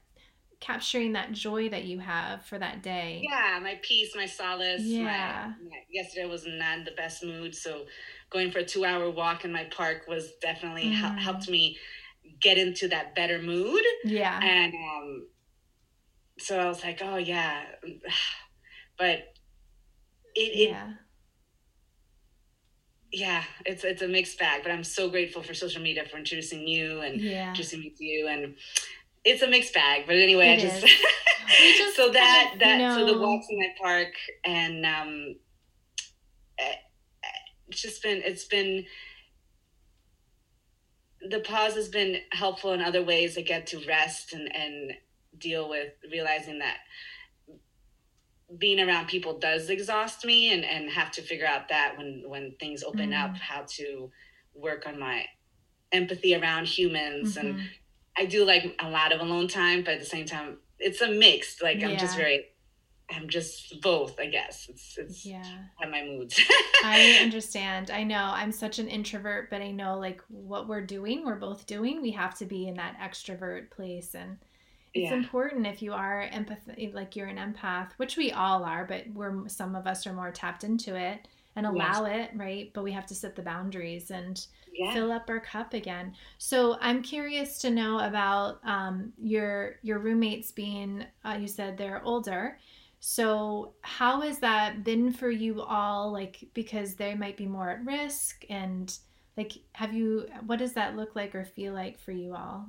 [0.61, 3.21] capturing that joy that you have for that day.
[3.29, 4.83] Yeah, my peace, my solace.
[4.83, 5.55] Yeah.
[5.61, 7.87] My, my, yesterday was not in the best mood, so
[8.33, 10.95] going for a two-hour walk in my park was definitely mm.
[10.95, 11.18] Mm-hmm.
[11.18, 11.79] helped me
[12.40, 13.83] get into that better mood.
[14.05, 14.40] Yeah.
[14.42, 15.27] And um,
[16.38, 17.62] so I was like, oh yeah,
[18.99, 19.35] but
[20.35, 20.90] it, it yeah.
[23.14, 26.66] Yeah, it's it's a mixed bag, but I'm so grateful for social media for introducing
[26.66, 27.49] you and yeah.
[27.49, 28.55] introducing me to you, and
[29.23, 30.05] it's a mixed bag.
[30.07, 30.81] But anyway, it I just,
[31.79, 32.97] just so that that know.
[32.97, 34.14] so the walks in that park
[34.47, 35.35] and um,
[36.59, 36.73] eh,
[37.75, 38.85] just been it's been
[41.29, 44.93] the pause has been helpful in other ways to get to rest and and
[45.39, 46.79] deal with realizing that
[48.59, 52.55] being around people does exhaust me and and have to figure out that when when
[52.61, 53.25] things open mm.
[53.25, 54.11] up how to
[54.55, 55.25] work on my
[55.91, 57.49] empathy around humans mm-hmm.
[57.49, 57.61] and
[58.17, 61.09] i do like a lot of alone time but at the same time it's a
[61.09, 61.89] mix like yeah.
[61.89, 62.47] i'm just very
[63.14, 64.68] I'm just both, I guess.
[64.68, 65.44] It's it's yeah.
[65.81, 66.40] My moods.
[66.85, 67.90] I understand.
[67.90, 68.31] I know.
[68.35, 72.03] I'm such an introvert, but I know like what we're doing, we're both doing.
[72.03, 74.38] We have to be in that extrovert place and
[74.94, 75.16] it's yeah.
[75.16, 79.48] important if you are empath like you're an empath, which we all are, but we're
[79.48, 82.31] some of us are more tapped into it and allow yes.
[82.31, 82.70] it, right?
[82.75, 84.44] But we have to set the boundaries and
[84.75, 84.92] yeah.
[84.92, 86.14] fill up our cup again.
[86.38, 91.05] So I'm curious to know about um, your your roommates being.
[91.25, 92.59] Uh, you said they're older.
[93.05, 96.12] So, how has that been for you all?
[96.12, 98.97] Like, because they might be more at risk, and
[99.37, 102.69] like, have you, what does that look like or feel like for you all?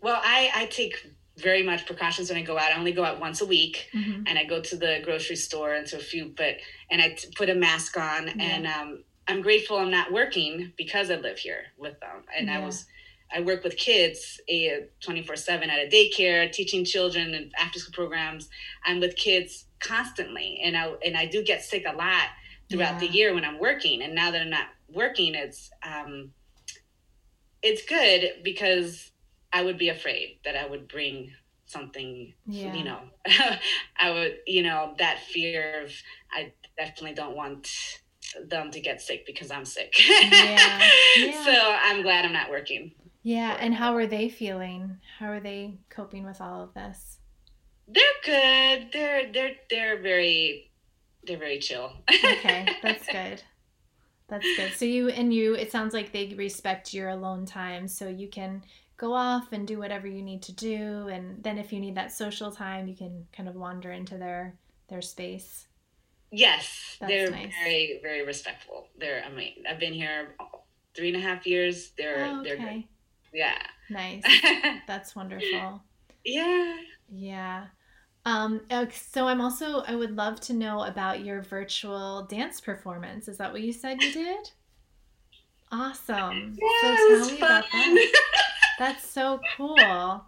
[0.00, 0.94] Well, I, I take
[1.38, 2.70] very much precautions when I go out.
[2.70, 4.22] I only go out once a week, mm-hmm.
[4.28, 7.28] and I go to the grocery store and to a few, but and I t-
[7.34, 8.34] put a mask on, yeah.
[8.38, 12.60] and um, I'm grateful I'm not working because I live here with them, and yeah.
[12.60, 12.86] I was
[13.34, 18.48] I work with kids 24 7 at a daycare, teaching children and after school programs.
[18.84, 20.60] I'm with kids constantly.
[20.62, 22.28] And I, and I do get sick a lot
[22.70, 22.98] throughout yeah.
[23.00, 24.02] the year when I'm working.
[24.02, 26.30] And now that I'm not working, it's, um,
[27.62, 29.10] it's good because
[29.52, 31.32] I would be afraid that I would bring
[31.66, 32.74] something, yeah.
[32.74, 32.98] you know,
[34.00, 35.92] I would, you know, that fear of,
[36.30, 37.68] I definitely don't want
[38.48, 39.94] them to get sick because I'm sick.
[40.08, 40.88] Yeah.
[41.16, 41.44] yeah.
[41.44, 42.92] So I'm glad I'm not working.
[43.22, 44.98] Yeah, and how are they feeling?
[45.18, 47.18] How are they coping with all of this?
[47.86, 48.88] They're good.
[48.92, 50.70] They're they're they're very
[51.24, 51.92] they're very chill.
[52.10, 53.42] okay, that's good.
[54.28, 54.72] That's good.
[54.72, 58.64] So you and you it sounds like they respect your alone time so you can
[58.96, 62.12] go off and do whatever you need to do and then if you need that
[62.12, 64.54] social time you can kind of wander into their
[64.88, 65.66] their space.
[66.30, 67.52] Yes, That's they're nice.
[67.62, 68.88] very very respectful.
[68.98, 70.34] They're I mean I've been here
[70.94, 71.92] three and a half years.
[71.98, 72.48] They're oh, okay.
[72.48, 72.84] they're good.
[73.32, 73.58] Yeah.
[73.90, 74.22] Nice.
[74.86, 75.82] That's wonderful.
[76.24, 76.76] Yeah.
[77.10, 77.66] Yeah.
[78.24, 78.60] Um,
[78.92, 83.26] so I'm also I would love to know about your virtual dance performance.
[83.26, 84.50] Is that what you said you did?
[85.72, 86.56] Awesome.
[86.60, 87.36] Yeah, so tell me fun.
[87.36, 88.12] about that.
[88.78, 90.24] That's so cool.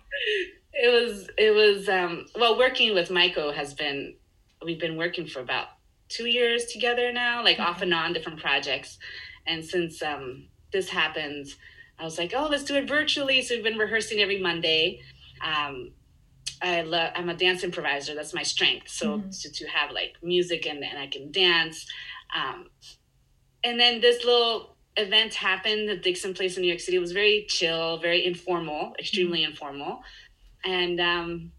[0.72, 4.14] It was it was um well working with Maiko has been
[4.64, 5.68] we've been working for about
[6.08, 7.64] two years together now, like okay.
[7.64, 8.98] off and on different projects.
[9.46, 11.46] And since um this happened,
[11.98, 13.42] I was like, oh, let's do it virtually.
[13.42, 15.00] So we've been rehearsing every Monday.
[15.44, 15.92] Um,
[16.62, 18.14] I love, I'm a dance improviser.
[18.14, 18.88] That's my strength.
[18.88, 19.30] So mm-hmm.
[19.30, 21.87] to, to have like music and, and I can dance.
[22.35, 22.70] Um,
[23.62, 26.96] and then this little event happened at Dixon Place in New York City.
[26.96, 29.50] It was very chill, very informal, extremely mm-hmm.
[29.50, 30.00] informal.
[30.64, 31.52] And um,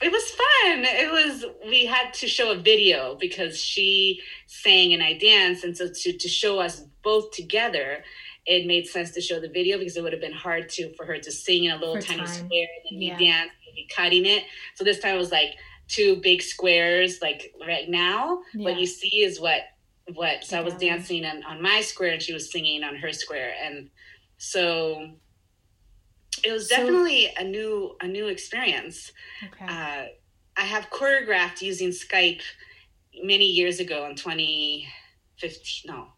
[0.00, 0.84] it was fun.
[0.84, 5.64] It was, we had to show a video because she sang and I danced.
[5.64, 8.02] And so to, to show us both together,
[8.46, 11.06] it made sense to show the video because it would have been hard to for
[11.06, 12.28] her to sing in a little for tiny time.
[12.28, 13.16] square and then yeah.
[13.16, 14.44] be dance and be cutting it.
[14.74, 15.50] So this time it was like
[15.88, 18.42] two big squares, like right now.
[18.54, 18.64] Yeah.
[18.64, 19.62] What you see is what
[20.14, 23.12] what so I was dancing on, on my square and she was singing on her
[23.12, 23.54] square.
[23.64, 23.90] And
[24.38, 25.12] so
[26.42, 29.12] it was definitely so, a new a new experience.
[29.44, 29.64] Okay.
[29.64, 30.06] Uh,
[30.56, 32.42] I have choreographed using Skype
[33.22, 36.08] many years ago in 2015 no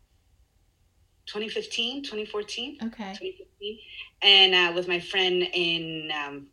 [1.26, 2.78] 2015, 2014.
[2.84, 3.12] Okay.
[3.12, 3.78] 2015.
[4.22, 6.46] And uh, with my friend in um,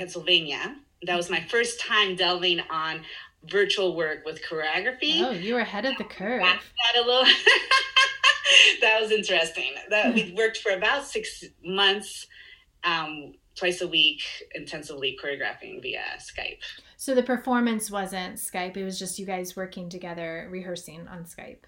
[0.00, 0.76] Pennsylvania.
[1.02, 3.02] That was my first time delving on
[3.44, 5.20] virtual work with choreography.
[5.20, 6.40] Oh, you were ahead of the curve.
[6.40, 6.60] That
[6.96, 7.24] a little.
[8.80, 9.72] that was interesting.
[9.88, 12.26] That we worked for about six months
[12.84, 14.22] um, twice a week
[14.54, 16.60] intensively choreographing via Skype.
[16.96, 21.64] So the performance wasn't Skype, it was just you guys working together, rehearsing on Skype.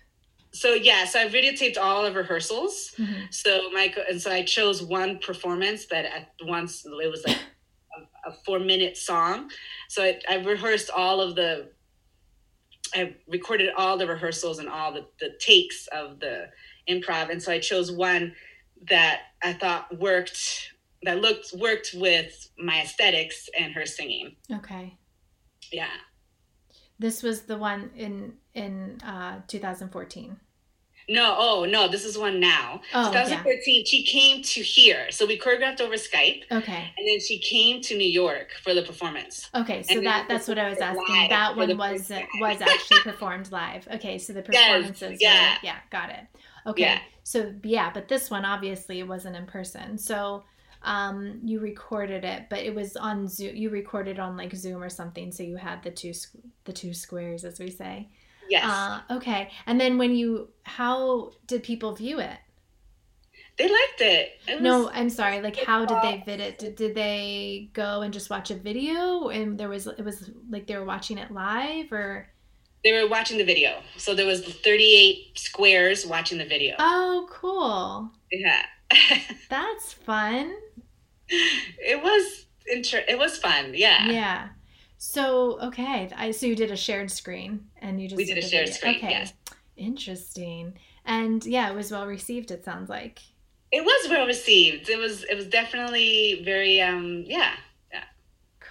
[0.52, 2.92] So yeah, so I videotaped all of rehearsals.
[2.98, 3.24] Mm-hmm.
[3.30, 7.38] So my and so I chose one performance that at once it was like
[8.26, 9.50] a, a four minute song.
[9.88, 11.70] So I, I rehearsed all of the
[12.94, 16.48] I recorded all the rehearsals and all the, the takes of the
[16.88, 17.30] improv.
[17.30, 18.34] And so I chose one
[18.88, 20.72] that I thought worked
[21.04, 24.36] that looked worked with my aesthetics and her singing.
[24.52, 24.96] Okay.
[25.72, 25.88] Yeah.
[26.98, 30.36] This was the one in in uh 2014.
[31.08, 32.80] No, oh no, this is one now.
[32.94, 33.82] Oh, 2013, yeah.
[33.84, 35.10] she came to here.
[35.10, 36.44] So we choreographed over Skype.
[36.50, 36.92] Okay.
[36.96, 39.50] And then she came to New York for the performance.
[39.54, 41.28] Okay, so that that's what I was asking.
[41.28, 43.88] That one was was actually performed live.
[43.94, 45.18] Okay, so the performances.
[45.20, 45.52] Yes, yeah.
[45.54, 46.26] Were, yeah, got it.
[46.66, 46.82] Okay.
[46.82, 46.98] Yeah.
[47.24, 49.98] So yeah, but this one obviously wasn't in person.
[49.98, 50.44] So
[50.84, 53.56] um, you recorded it, but it was on Zoom.
[53.56, 56.12] You recorded on like Zoom or something, so you had the two
[56.64, 58.08] the two squares, as we say.
[58.48, 58.64] Yes.
[58.64, 59.50] Uh, okay.
[59.66, 62.36] And then when you, how did people view it?
[63.58, 64.40] They liked it.
[64.48, 65.40] it was, no, I'm sorry.
[65.40, 66.58] Like, how did they vid it?
[66.58, 70.66] Did, did they go and just watch a video, and there was it was like
[70.66, 72.28] they were watching it live, or?
[72.82, 73.80] They were watching the video.
[73.98, 76.74] So there was 38 squares watching the video.
[76.78, 78.10] Oh, cool.
[78.32, 78.62] Yeah.
[79.48, 80.54] That's fun.
[81.28, 83.72] It was inter- it was fun.
[83.74, 84.10] Yeah.
[84.10, 84.48] Yeah.
[84.98, 88.42] So okay, I so you did a shared screen and you just we did a
[88.42, 88.74] shared video.
[88.74, 88.96] screen.
[88.96, 89.32] Okay, yes.
[89.76, 90.74] interesting.
[91.04, 92.50] And yeah, it was well received.
[92.50, 93.20] It sounds like
[93.72, 94.88] it was well received.
[94.88, 97.54] It was it was definitely very um yeah
[97.92, 98.04] yeah.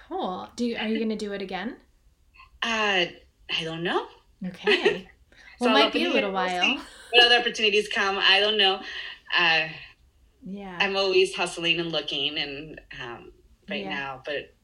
[0.08, 0.48] Cool.
[0.56, 1.76] Do you, are you going to do it again?
[2.64, 3.06] Uh,
[3.50, 4.06] I don't know.
[4.46, 5.08] Okay.
[5.58, 6.80] Well, so it might be a little while.
[7.12, 8.18] what other opportunities come?
[8.18, 8.80] I don't know.
[9.36, 9.68] Uh,
[10.44, 10.78] yeah.
[10.80, 13.32] I'm always hustling and looking, and um,
[13.68, 13.90] right yeah.
[13.90, 14.54] now, but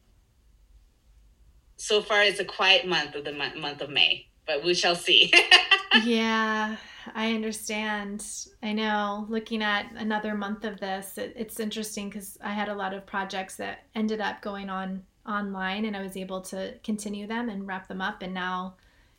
[1.77, 4.95] so far it's a quiet month of the month, month of May, but we shall
[4.95, 5.31] see.
[6.03, 6.75] yeah,
[7.15, 8.25] I understand.
[8.61, 9.25] I know.
[9.29, 13.05] Looking at another month of this, it, it's interesting because I had a lot of
[13.05, 17.65] projects that ended up going on online, and I was able to continue them and
[17.65, 18.21] wrap them up.
[18.21, 18.75] And now,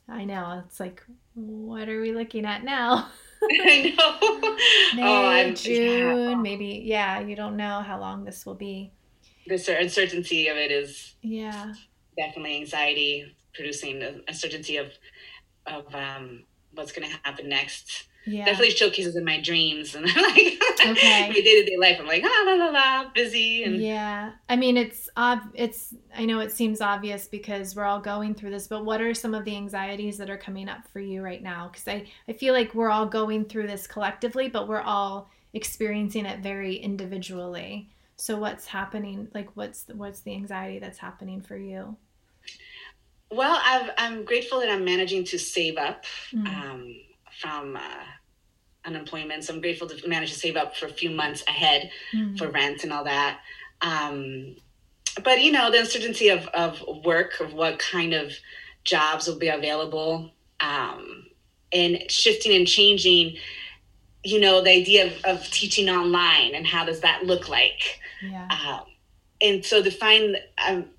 [0.09, 1.03] I know it's like,
[1.35, 3.09] what are we looking at now?
[3.51, 4.97] I know.
[4.97, 6.35] May, oh, I'm, June, yeah.
[6.35, 6.83] maybe.
[6.85, 8.93] Yeah, you don't know how long this will be.
[9.47, 11.15] The uncertainty of it is.
[11.23, 11.73] Yeah
[12.21, 14.93] definitely anxiety producing the uncertainty of
[15.67, 18.09] of um, what's going to happen next.
[18.27, 18.45] Yeah.
[18.45, 21.29] Definitely showcases in my dreams and like okay.
[21.29, 21.97] my day to day life.
[21.99, 24.33] I'm like ah la la la busy and yeah.
[24.49, 28.51] I mean it's ob- it's I know it seems obvious because we're all going through
[28.51, 31.43] this, but what are some of the anxieties that are coming up for you right
[31.43, 31.69] now?
[31.73, 36.27] Because I I feel like we're all going through this collectively, but we're all experiencing
[36.27, 37.89] it very individually.
[38.17, 39.29] So what's happening?
[39.33, 41.97] Like what's what's the anxiety that's happening for you?
[43.31, 46.47] Well, i am grateful that I'm managing to save up mm.
[46.47, 46.97] um,
[47.41, 48.05] from uh,
[48.85, 49.45] unemployment.
[49.45, 52.39] So I'm grateful to manage to save up for a few months ahead mm.
[52.39, 53.41] for rent and all that.
[53.81, 54.57] Um,
[55.25, 58.33] but you know, the uncertainty of, of work, of what kind of
[58.85, 60.31] jobs will be available,
[60.61, 61.27] um,
[61.73, 63.37] and shifting and changing.
[64.23, 68.01] You know, the idea of, of teaching online and how does that look like?
[68.23, 68.49] Yeah.
[68.51, 68.85] Um,
[69.41, 70.91] and so to find, I'm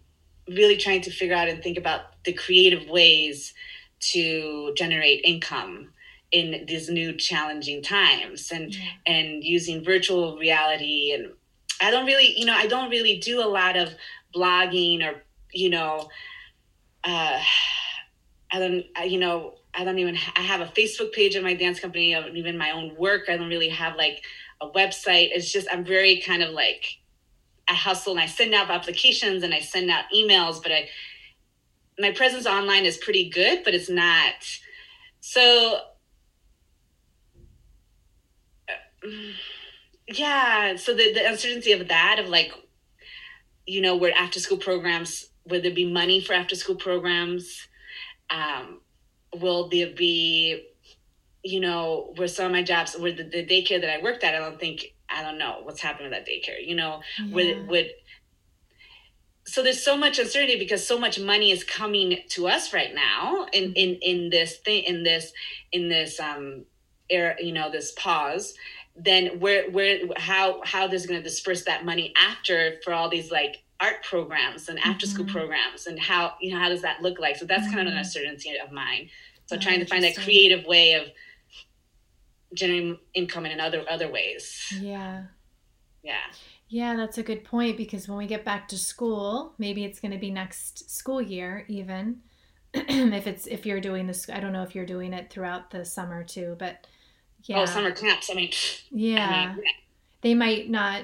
[0.48, 3.54] really trying to figure out and think about the creative ways
[4.00, 5.92] to generate income
[6.32, 8.86] in these new challenging times and yeah.
[9.06, 11.32] and using virtual reality and
[11.82, 13.94] I don't really you know I don't really do a lot of
[14.34, 16.10] blogging or you know
[17.04, 17.42] uh
[18.52, 21.54] I don't I, you know I don't even I have a Facebook page of my
[21.54, 24.24] dance company of even my own work I don't really have like
[24.62, 26.86] a website it's just I'm very kind of like
[27.68, 30.88] I hustle and I send out applications and I send out emails but I
[32.02, 34.34] my presence online is pretty good, but it's not.
[35.20, 35.80] So,
[38.68, 38.74] uh,
[40.08, 40.76] yeah.
[40.76, 42.54] So the, the uncertainty of that, of like,
[43.66, 47.68] you know, where after school programs, will there be money for after school programs?
[48.30, 48.82] Um,
[49.40, 50.68] will there be,
[51.44, 54.36] you know, where some of my jobs, where the, the daycare that I worked at,
[54.36, 57.34] I don't think, I don't know what's happening with that daycare, you know, yeah.
[57.34, 57.92] would, would,
[59.46, 63.48] so there's so much uncertainty because so much money is coming to us right now
[63.52, 63.74] in mm-hmm.
[63.76, 65.34] in in this thing in this
[65.72, 66.64] in this um
[67.10, 68.54] era you know this pause
[69.04, 73.32] then where where how how there's going to disperse that money after for all these
[73.32, 75.36] like art programs and after school mm-hmm.
[75.36, 77.76] programs and how you know how does that look like so that's mm-hmm.
[77.76, 78.00] kind of an mm-hmm.
[78.00, 79.10] uncertainty of mine
[79.46, 81.04] so oh, trying to find that creative way of
[82.54, 85.24] generating income in other other ways yeah
[86.04, 86.22] yeah
[86.72, 90.14] Yeah, that's a good point because when we get back to school, maybe it's going
[90.14, 92.22] to be next school year even.
[92.74, 95.84] if it's if you're doing this I don't know if you're doing it throughout the
[95.84, 96.88] summer too, but
[97.44, 97.62] yeah.
[97.62, 98.30] Oh, summer camps.
[98.30, 98.52] I mean,
[98.92, 99.26] yeah.
[99.26, 99.72] I mean, yeah.
[100.22, 101.04] They might not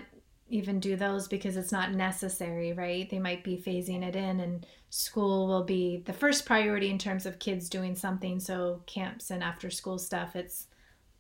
[0.50, 3.10] even do those because it's not necessary, right?
[3.10, 7.26] They might be phasing it in and school will be the first priority in terms
[7.26, 8.40] of kids doing something.
[8.40, 10.68] So camps and after school stuff, it's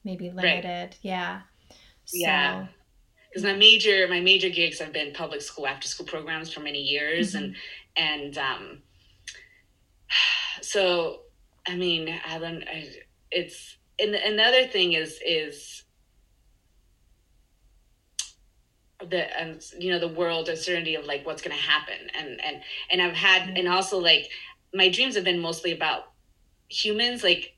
[0.03, 0.65] maybe limited.
[0.65, 0.97] Right.
[1.01, 1.41] Yeah.
[2.05, 2.68] So, yeah.
[3.30, 6.82] Because my major my major gigs have been public school after school programs for many
[6.82, 7.45] years mm-hmm.
[7.45, 7.55] and
[7.97, 8.82] and um
[10.61, 11.22] so
[11.68, 12.89] I mean I don't I,
[13.30, 15.83] it's and another thing is is
[18.99, 21.95] the um, you know the world uncertainty of like what's going to happen.
[22.17, 23.57] And and and i've had mm-hmm.
[23.57, 24.29] and also like
[24.73, 26.11] my dreams have been mostly about
[26.69, 27.55] humans like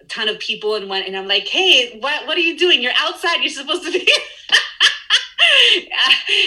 [0.00, 2.82] a ton of people and one and i'm like hey what what are you doing?
[2.82, 3.40] You're outside.
[3.40, 4.00] You're supposed to be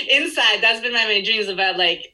[0.10, 0.62] inside.
[0.62, 2.14] That's been my main dreams about like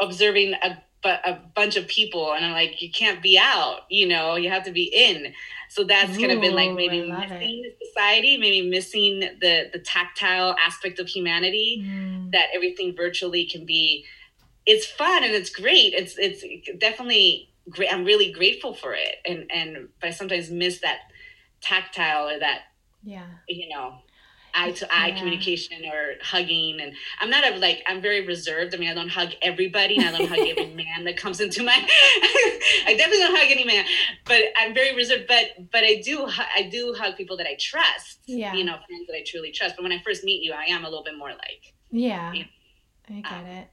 [0.00, 4.36] observing a, a bunch of people and i'm like you can't be out you know
[4.36, 5.32] you have to be in
[5.72, 7.78] so that's kind of been like maybe missing it.
[7.88, 11.82] society, maybe missing the the tactile aspect of humanity.
[11.82, 12.30] Mm.
[12.32, 14.04] That everything virtually can be.
[14.66, 15.94] It's fun and it's great.
[15.94, 16.44] It's it's
[16.78, 17.90] definitely great.
[17.90, 20.98] I'm really grateful for it, and and but I sometimes miss that
[21.62, 22.64] tactile or that
[23.02, 23.94] yeah you know
[24.54, 26.80] eye to eye communication or hugging.
[26.80, 28.74] And I'm not a like I'm very reserved.
[28.74, 31.62] I mean, I don't hug everybody, and I don't hug every man that comes into
[31.62, 31.72] my.
[32.86, 33.84] I definitely don't hug any man,
[34.24, 35.24] but I'm very reserved.
[35.28, 38.20] But but I do I do hug people that I trust.
[38.26, 39.76] Yeah, you know, friends that I truly trust.
[39.76, 41.74] But when I first meet you, I am a little bit more like.
[41.90, 42.46] Yeah, you know,
[43.08, 43.68] I get um, it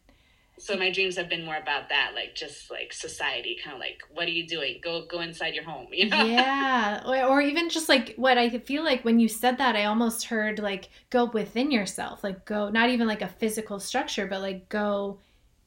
[0.60, 4.02] so my dreams have been more about that like just like society kind of like
[4.14, 4.80] what are you doing?
[4.84, 6.24] Go go inside your home you know?
[6.24, 9.86] Yeah or, or even just like what i feel like when you said that i
[9.86, 14.42] almost heard like go within yourself like go not even like a physical structure but
[14.42, 15.20] like go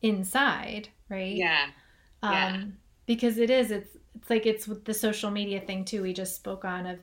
[0.03, 1.36] inside right?
[1.36, 1.66] Yeah.
[2.22, 2.64] Um yeah.
[3.07, 6.36] because it is it's it's like it's with the social media thing too we just
[6.36, 6.99] spoke on of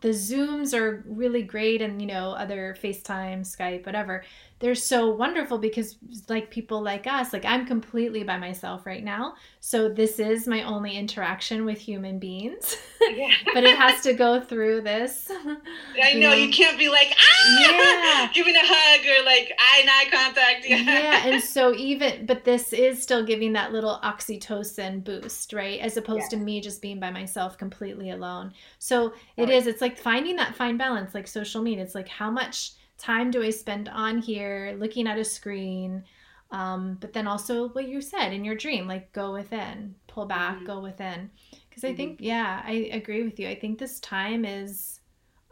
[0.00, 4.24] the zooms are really great and you know other facetime skype whatever
[4.60, 5.96] they're so wonderful because
[6.28, 10.62] like people like us like i'm completely by myself right now so this is my
[10.62, 12.76] only interaction with human beings
[13.10, 13.30] yeah.
[13.54, 15.30] but it has to go through this
[16.02, 18.30] i know, know, you can't be like ah yeah.
[18.34, 20.76] giving a hug or like eye and eye contact yeah.
[20.78, 25.96] yeah and so even but this is still giving that little oxytocin boost right as
[25.96, 26.38] opposed yeah.
[26.38, 29.50] to me just being by myself completely alone so it right.
[29.50, 29.66] is.
[29.66, 33.42] it's like finding that fine balance like social media it's like how much time do
[33.42, 36.04] I spend on here looking at a screen?
[36.50, 40.56] Um, but then also what you said in your dream, like go within, pull back,
[40.56, 40.66] mm-hmm.
[40.66, 41.30] go within.
[41.68, 41.96] Because I mm-hmm.
[41.96, 43.48] think, yeah, I agree with you.
[43.48, 45.00] I think this time is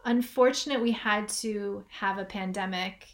[0.05, 3.07] unfortunate we had to have a pandemic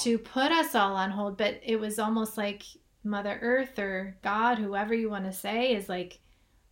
[0.00, 2.62] to put us all on hold, but it was almost like
[3.04, 6.18] Mother Earth or God, whoever you want to say, is like,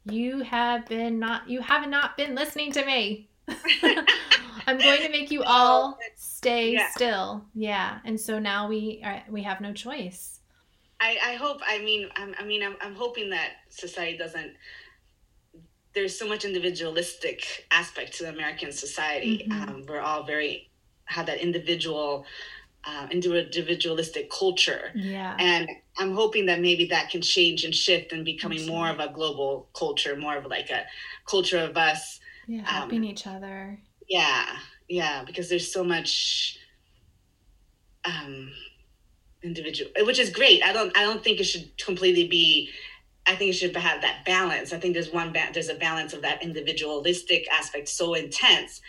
[0.04, 3.28] you have been not, you have not been listening to me.
[4.66, 6.90] I'm going to make you all stay yeah.
[6.90, 7.44] still.
[7.54, 7.98] Yeah.
[8.04, 10.40] And so now we are, we have no choice.
[11.00, 14.52] I, I hope, I mean, I'm, I mean, I'm, I'm hoping that society doesn't,
[15.94, 19.46] there's so much individualistic aspect to the American society.
[19.48, 19.68] Mm-hmm.
[19.68, 20.70] Um, we're all very,
[21.06, 22.24] have that individual,
[22.84, 24.90] uh, individualistic culture.
[24.94, 25.36] Yeah.
[25.38, 28.78] And I'm hoping that maybe that can change and shift and becoming Absolutely.
[28.78, 30.84] more of a global culture, more of like a
[31.26, 32.20] culture of us.
[32.46, 33.80] Yeah, helping um, each other.
[34.08, 34.46] Yeah,
[34.88, 36.58] yeah, because there's so much
[38.04, 38.52] um
[39.42, 40.62] individual which is great.
[40.62, 42.70] I don't I don't think it should completely be
[43.26, 44.72] I think it should have that balance.
[44.72, 48.80] I think there's one ba- there's a balance of that individualistic aspect so intense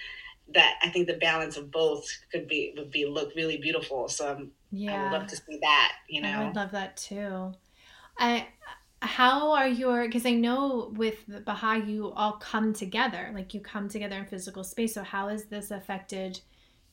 [0.53, 4.07] that I think the balance of both could be would be look really beautiful.
[4.07, 5.93] So I'm, yeah, I would love to see that.
[6.07, 7.53] You know, I would love that too.
[8.17, 8.47] I
[9.01, 13.59] how are your because i know with the baha'i you all come together like you
[13.59, 14.93] come together in physical space.
[14.95, 16.39] So how has this affected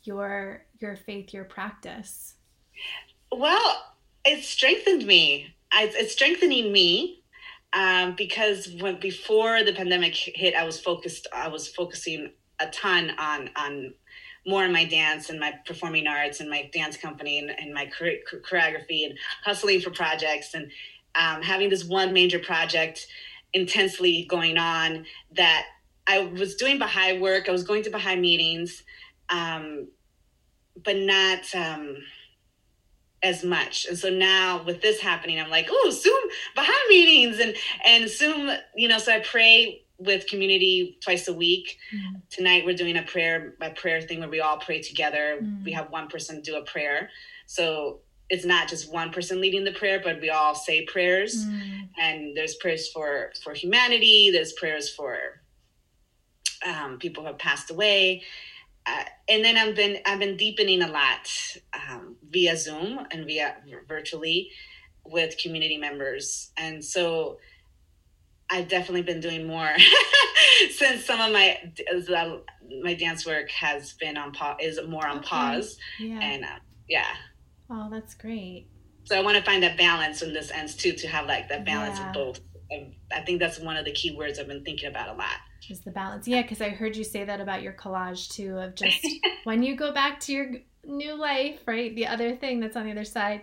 [0.03, 2.35] your your faith your practice?
[3.33, 3.95] Well
[4.25, 5.55] it strengthened me.
[5.73, 7.25] It's strengthening me
[7.75, 12.31] um, because when before the pandemic hit i was focused i was focusing
[12.61, 13.93] a ton on on
[14.47, 17.91] more in my dance and my performing arts and my dance company and, and my
[17.97, 20.71] choreography and hustling for projects and
[21.15, 23.07] um, having this one major project
[23.53, 25.07] intensely going on
[25.37, 25.67] that
[26.07, 28.83] I was doing Baha'i work, I was going to Baha'i meetings,
[29.31, 29.89] um,
[30.85, 31.97] but not um,
[33.23, 33.87] as much.
[33.87, 36.21] And so now with this happening, I'm like, oh, Zoom
[36.55, 37.55] Baha'i meetings and
[37.87, 38.99] and Zoom, you know.
[38.99, 41.79] So I pray with community twice a week.
[41.95, 42.23] Mm.
[42.29, 45.39] Tonight we're doing a prayer a prayer thing where we all pray together.
[45.41, 45.65] Mm.
[45.65, 47.09] We have one person do a prayer.
[47.47, 48.01] So
[48.31, 51.45] it's not just one person leading the prayer, but we all say prayers.
[51.45, 51.89] Mm.
[51.99, 54.31] And there's prayers for for humanity.
[54.33, 55.19] There's prayers for
[56.67, 58.23] um, people who have passed away.
[58.87, 61.31] Uh, and then I've been I've been deepening a lot
[61.89, 63.57] um, via Zoom and via
[63.89, 64.51] virtually
[65.07, 67.39] with community members, and so
[68.51, 69.71] I've definitely been doing more
[70.71, 71.59] since some of my
[72.83, 75.29] my dance work has been on pause is more on okay.
[75.29, 76.19] pause yeah.
[76.21, 76.59] and uh,
[76.89, 77.07] yeah
[77.71, 78.69] oh that's great.
[79.05, 81.65] So i want to find that balance in this ends too to have like that
[81.65, 82.09] balance yeah.
[82.09, 82.41] of both
[83.13, 85.37] i think that's one of the key words i've been thinking about a lot.
[85.71, 86.27] Is the balance.
[86.29, 89.07] Yeah because i heard you say that about your collage too of just
[89.45, 90.47] when you go back to your
[90.87, 91.95] new life right?
[91.95, 93.43] The other thing that's on the other side.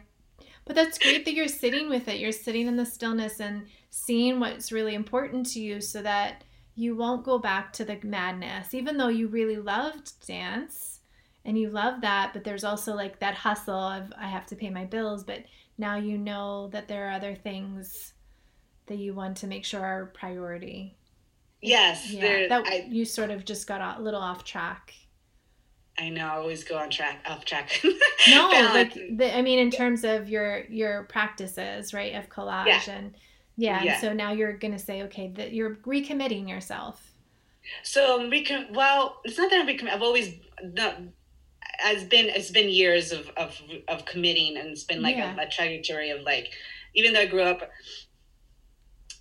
[0.66, 2.20] But that's great that you're sitting with it.
[2.20, 6.44] You're sitting in the stillness and seeing what's really important to you so that
[6.76, 11.01] you won't go back to the madness, even though you really loved dance
[11.46, 12.34] and you love that.
[12.34, 15.24] But there's also like that hustle of, I have to pay my bills.
[15.24, 15.44] But
[15.78, 18.14] now you know that there are other things
[18.88, 20.98] that you want to make sure are priority.
[21.62, 22.12] Yes.
[22.12, 22.22] Yeah.
[22.22, 24.94] There, that I, you sort of just got a little off track.
[26.00, 27.82] I know I always go on track off track.
[28.30, 32.94] no, like the, I mean in terms of your your practices, right, of collage yeah.
[32.94, 33.14] and
[33.58, 34.00] yeah, yeah.
[34.00, 37.12] so now you're going to say, okay, that you're recommitting yourself.
[37.84, 39.94] So recom- well, it's not that I'm recommitting.
[39.94, 40.34] I've always
[40.64, 40.98] not.
[41.86, 45.36] It's been it's been years of of of committing, and it's been like yeah.
[45.36, 46.50] a, a, trajectory of like,
[46.96, 47.70] even though I grew up.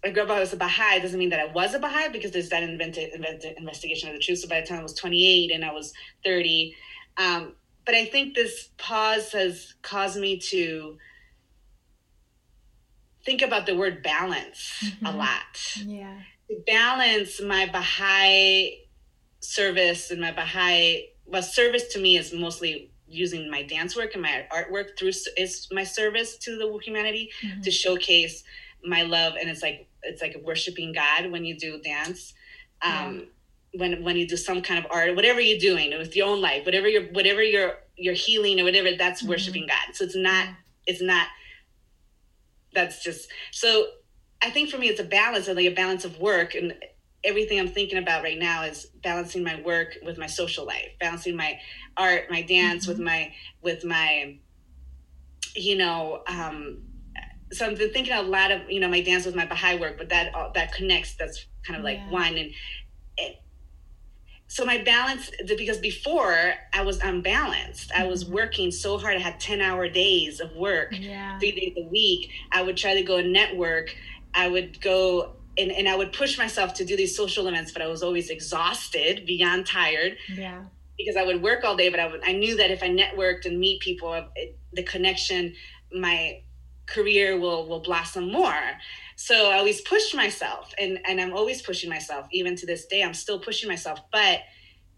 [0.02, 2.30] I grew up as a Baha'i it doesn't mean that I was a Baha'i because
[2.30, 4.38] there's that invented, invented investigation of the truth.
[4.38, 5.92] So by the time I was 28 and I was
[6.24, 6.74] 30,
[7.18, 7.52] um,
[7.84, 10.96] but I think this pause has caused me to
[13.24, 15.06] think about the word balance mm-hmm.
[15.06, 15.74] a lot.
[15.84, 16.18] Yeah.
[16.66, 18.78] balance my Baha'i
[19.40, 24.22] service and my Baha'i, well, service to me is mostly using my dance work and
[24.22, 27.60] my artwork through is my service to the humanity mm-hmm.
[27.62, 28.44] to showcase
[28.84, 29.34] my love.
[29.38, 32.34] And it's like, it's like worshiping God when you do dance.
[32.82, 33.28] Um,
[33.72, 33.80] yeah.
[33.80, 36.64] when, when you do some kind of art, whatever you're doing with your own life,
[36.64, 39.30] whatever you're, whatever you're, you're healing or whatever, that's mm-hmm.
[39.30, 39.94] worshiping God.
[39.94, 40.48] So it's not,
[40.86, 41.26] it's not
[42.72, 43.86] that's just so
[44.42, 46.74] I think for me it's a balance and like a balance of work and
[47.24, 51.36] everything I'm thinking about right now is balancing my work with my social life, balancing
[51.36, 51.58] my
[51.96, 52.92] art, my dance mm-hmm.
[52.92, 54.38] with my with my
[55.54, 56.82] you know um
[57.52, 59.98] so I've been thinking a lot of you know my dance with my Baha'i work,
[59.98, 61.14] but that uh, that connects.
[61.16, 62.10] That's kind of like yeah.
[62.10, 62.52] one, and
[64.50, 68.34] so my balance because before i was unbalanced i was mm-hmm.
[68.34, 71.38] working so hard i had 10 hour days of work yeah.
[71.38, 73.94] three days a week i would try to go network
[74.34, 77.82] i would go and, and i would push myself to do these social events but
[77.82, 80.62] i was always exhausted beyond tired yeah
[80.96, 83.44] because i would work all day but i, would, I knew that if i networked
[83.46, 85.54] and meet people it, the connection
[85.92, 86.42] my
[86.86, 88.62] career will will blossom more
[89.22, 92.26] so I always pushed myself and, and I'm always pushing myself.
[92.32, 94.00] Even to this day, I'm still pushing myself.
[94.10, 94.40] But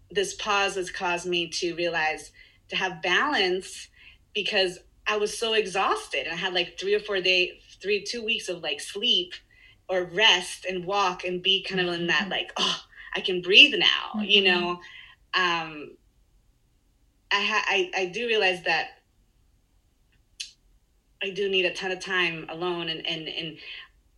[0.09, 2.31] this pause has caused me to realize
[2.69, 3.89] to have balance
[4.33, 6.25] because I was so exhausted.
[6.25, 7.51] and I had like three or four days,
[7.81, 9.33] three, two weeks of like sleep
[9.89, 12.31] or rest and walk and be kind of in that mm-hmm.
[12.31, 12.79] like, oh,
[13.15, 14.23] I can breathe now, mm-hmm.
[14.23, 14.69] you know?
[15.33, 15.91] Um,
[17.31, 18.89] I, ha- I, I do realize that
[21.21, 23.57] I do need a ton of time alone and, and, and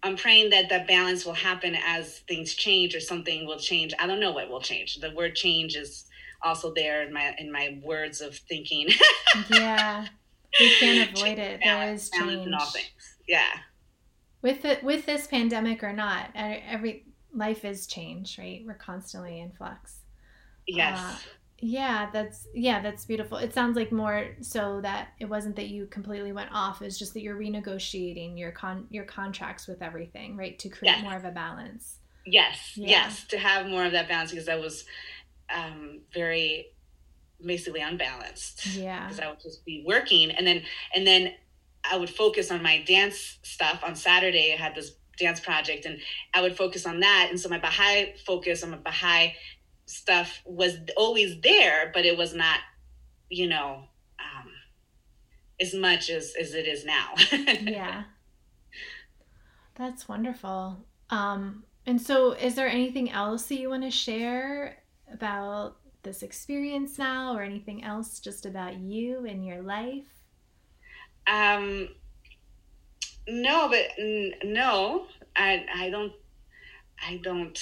[0.06, 3.92] I'm praying that that balance will happen as things change or something will change.
[3.98, 4.98] I don't know what will change.
[4.98, 6.06] The word change is
[6.44, 8.90] also there in my in my words of thinking.
[9.50, 10.06] yeah.
[10.60, 11.60] We can't avoid it.
[11.64, 12.46] There is change.
[12.46, 13.18] In all things.
[13.28, 13.50] Yeah.
[14.46, 18.62] With it with this pandemic or not, every life is change, right?
[18.64, 20.02] We're constantly in flux.
[20.68, 21.00] Yes.
[21.00, 21.16] Uh,
[21.58, 23.40] yeah, that's yeah, that's beautiful.
[23.40, 27.16] It sounds like more so that it wasn't that you completely went off, it's just
[27.16, 30.60] that you're renegotiating your con your contracts with everything, right?
[30.60, 31.04] To create yes.
[31.04, 31.96] more of a balance.
[32.24, 32.74] Yes.
[32.76, 32.90] Yeah.
[32.90, 34.86] Yes, to have more of that balance because I was
[35.52, 36.68] um very
[37.44, 38.76] basically unbalanced.
[38.76, 39.08] Yeah.
[39.08, 40.62] Because I would just be working and then
[40.94, 41.34] and then
[41.92, 44.54] I would focus on my dance stuff on Saturday.
[44.54, 46.00] I had this dance project and
[46.34, 47.28] I would focus on that.
[47.30, 49.34] And so my Baha'i focus on my Baha'i
[49.86, 52.60] stuff was always there, but it was not,
[53.30, 53.84] you know,
[54.20, 54.52] um,
[55.60, 57.14] as much as as it is now.
[57.62, 58.04] yeah,
[59.76, 60.78] that's wonderful.
[61.10, 64.78] Um, and so, is there anything else that you want to share
[65.12, 70.15] about this experience now, or anything else just about you and your life?
[71.28, 71.90] Um,
[73.28, 76.14] no, but n- no, I I don't
[77.08, 77.60] I don't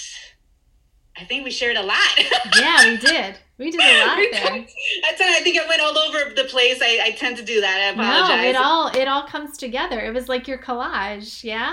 [1.16, 2.18] I think we shared a lot.
[2.58, 3.36] yeah, we did.
[3.56, 4.66] We did a lot there.
[5.02, 6.80] That's I think I went all over the place.
[6.82, 7.80] I, I tend to do that.
[7.80, 8.42] I apologize.
[8.42, 10.00] No, it all it all comes together.
[10.00, 11.72] It was like your collage, yeah.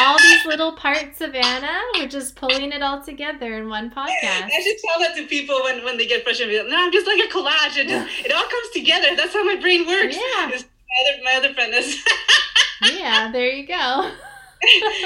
[0.00, 4.08] all these little parts of Anna, we're just pulling it all together in one podcast.
[4.22, 6.66] I should tell that to people when, when they get frustrated.
[6.68, 7.76] No, I'm just like a collage.
[7.76, 9.16] It just it all comes together.
[9.16, 10.16] That's how my brain works.
[10.16, 10.58] Yeah.
[10.88, 12.02] My other my other friend is.
[12.94, 14.10] yeah, there you go.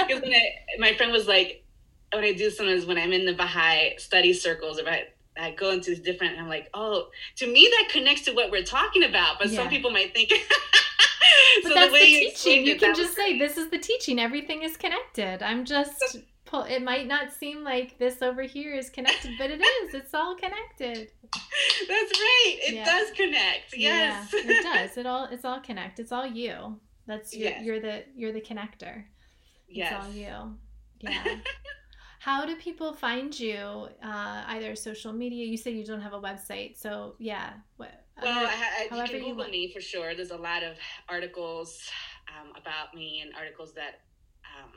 [0.06, 1.64] Because when I, my friend was like,
[2.12, 5.08] what I do sometimes when I'm in the Baha'i study circles, if I,
[5.38, 9.04] I go into different, I'm like, oh, to me that connects to what we're talking
[9.04, 9.38] about.
[9.38, 9.56] But yeah.
[9.56, 10.30] some people might think.
[11.62, 12.66] but so that's the, the teaching.
[12.66, 14.18] You, it, can just say, this is the teaching.
[14.18, 15.42] Everything is connected.
[15.42, 16.18] I'm just.
[16.50, 19.94] Pull, it might not seem like this over here is connected, but it is.
[19.94, 21.08] It's all connected.
[21.22, 22.56] That's right.
[22.66, 22.84] It yeah.
[22.84, 23.76] does connect.
[23.76, 24.32] Yes.
[24.34, 24.96] Yeah, it does.
[24.96, 26.00] It all it's all connect.
[26.00, 26.76] It's all you.
[27.06, 27.64] That's your, yes.
[27.64, 29.04] you're the you're the connector.
[29.68, 29.92] Yes.
[29.92, 30.56] It's all you.
[31.02, 31.24] Yeah.
[32.18, 33.88] How do people find you?
[34.02, 35.46] Uh, either social media.
[35.46, 37.54] You say you don't have a website, so yeah.
[37.78, 40.14] What, well, I, I, you can Google you me for sure.
[40.14, 40.76] There's a lot of
[41.08, 41.88] articles
[42.28, 44.00] um, about me and articles that
[44.44, 44.72] um,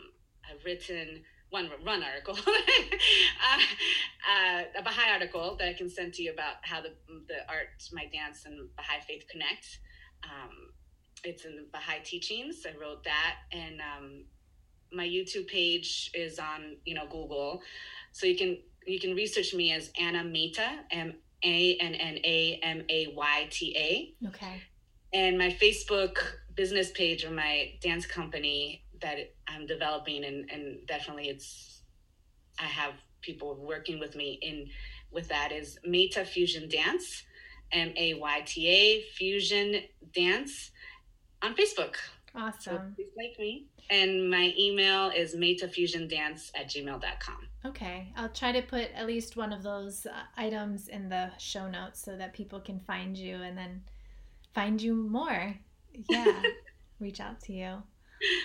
[0.49, 1.23] I've written.
[1.53, 3.59] One run article, uh,
[4.27, 6.93] uh, a Baha'i article that I can send to you about how the
[7.27, 9.77] the art, my dance, and Baha'i faith connect.
[10.23, 10.73] Um,
[11.23, 12.65] it's in the Baha'i teachings.
[12.65, 14.23] I wrote that, and um,
[14.91, 17.61] my YouTube page is on you know Google,
[18.13, 22.59] so you can you can research me as Anna Mayta M A N N A
[22.63, 24.27] M A Y T A.
[24.29, 24.63] Okay.
[25.13, 26.17] And my Facebook
[26.55, 31.81] business page of my dance company that I'm developing, and and definitely it's
[32.59, 34.67] I have people working with me in
[35.11, 37.23] with that is Mayta Fusion Dance,
[37.71, 39.81] M A Y T A Fusion
[40.13, 40.71] Dance
[41.41, 41.95] on Facebook.
[42.35, 42.61] Awesome.
[42.61, 43.67] So please like me.
[43.89, 47.47] And my email is maytafusiondance at gmail.com.
[47.65, 48.11] Okay.
[48.15, 52.03] I'll try to put at least one of those uh, items in the show notes
[52.03, 53.83] so that people can find you and then
[54.53, 55.55] find you more.
[56.09, 56.41] Yeah.
[56.99, 57.83] Reach out to you.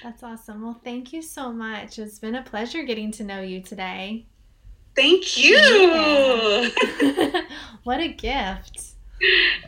[0.02, 0.62] That's awesome.
[0.62, 1.98] Well, thank you so much.
[1.98, 4.26] It's been a pleasure getting to know you today.
[4.96, 5.56] Thank you.
[5.56, 7.40] Yeah.
[7.84, 8.94] what a gift.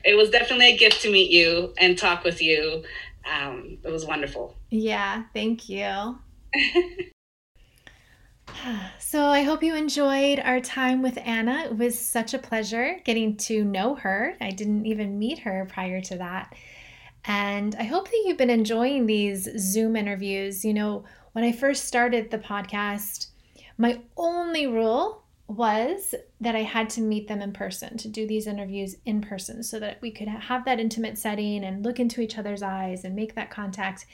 [0.05, 2.85] It was definitely a gift to meet you and talk with you
[3.25, 4.57] um, it was wonderful.
[4.71, 6.19] Yeah, thank you.
[8.99, 11.65] so I hope you enjoyed our time with Anna.
[11.65, 14.37] It was such a pleasure getting to know her.
[14.41, 16.55] I didn't even meet her prior to that.
[17.25, 20.65] And I hope that you've been enjoying these Zoom interviews.
[20.65, 23.27] You know, when I first started the podcast,
[23.77, 28.47] my only rule was that I had to meet them in person, to do these
[28.47, 32.39] interviews in person, so that we could have that intimate setting and look into each
[32.39, 34.07] other's eyes and make that contact.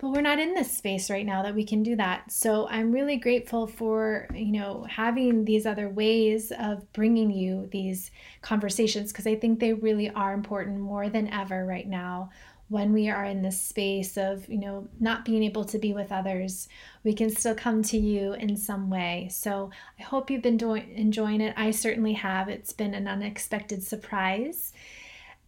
[0.00, 2.32] But we're not in this space right now that we can do that.
[2.32, 8.10] So I'm really grateful for, you know, having these other ways of bringing you these
[8.40, 12.30] conversations because I think they really are important more than ever right now
[12.68, 16.10] when we are in this space of you know not being able to be with
[16.10, 16.68] others.
[17.04, 19.28] We can still come to you in some way.
[19.30, 21.52] So i hope you've been doing enjoying it.
[21.58, 22.48] I certainly have.
[22.48, 24.72] It's been an unexpected surprise.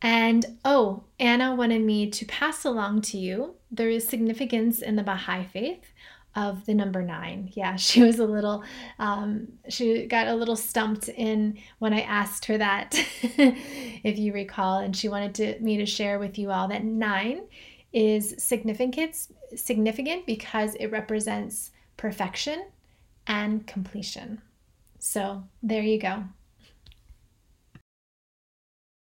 [0.02, 5.02] And oh anna wanted me to pass along to you there is significance in the
[5.02, 5.92] baha'i faith
[6.34, 7.50] of the number nine.
[7.54, 8.62] Yeah, she was a little,
[8.98, 14.78] um, she got a little stumped in when I asked her that, if you recall,
[14.78, 17.42] and she wanted to, me to share with you all that nine
[17.92, 22.66] is significant, significant because it represents perfection
[23.26, 24.40] and completion.
[24.98, 26.24] So there you go.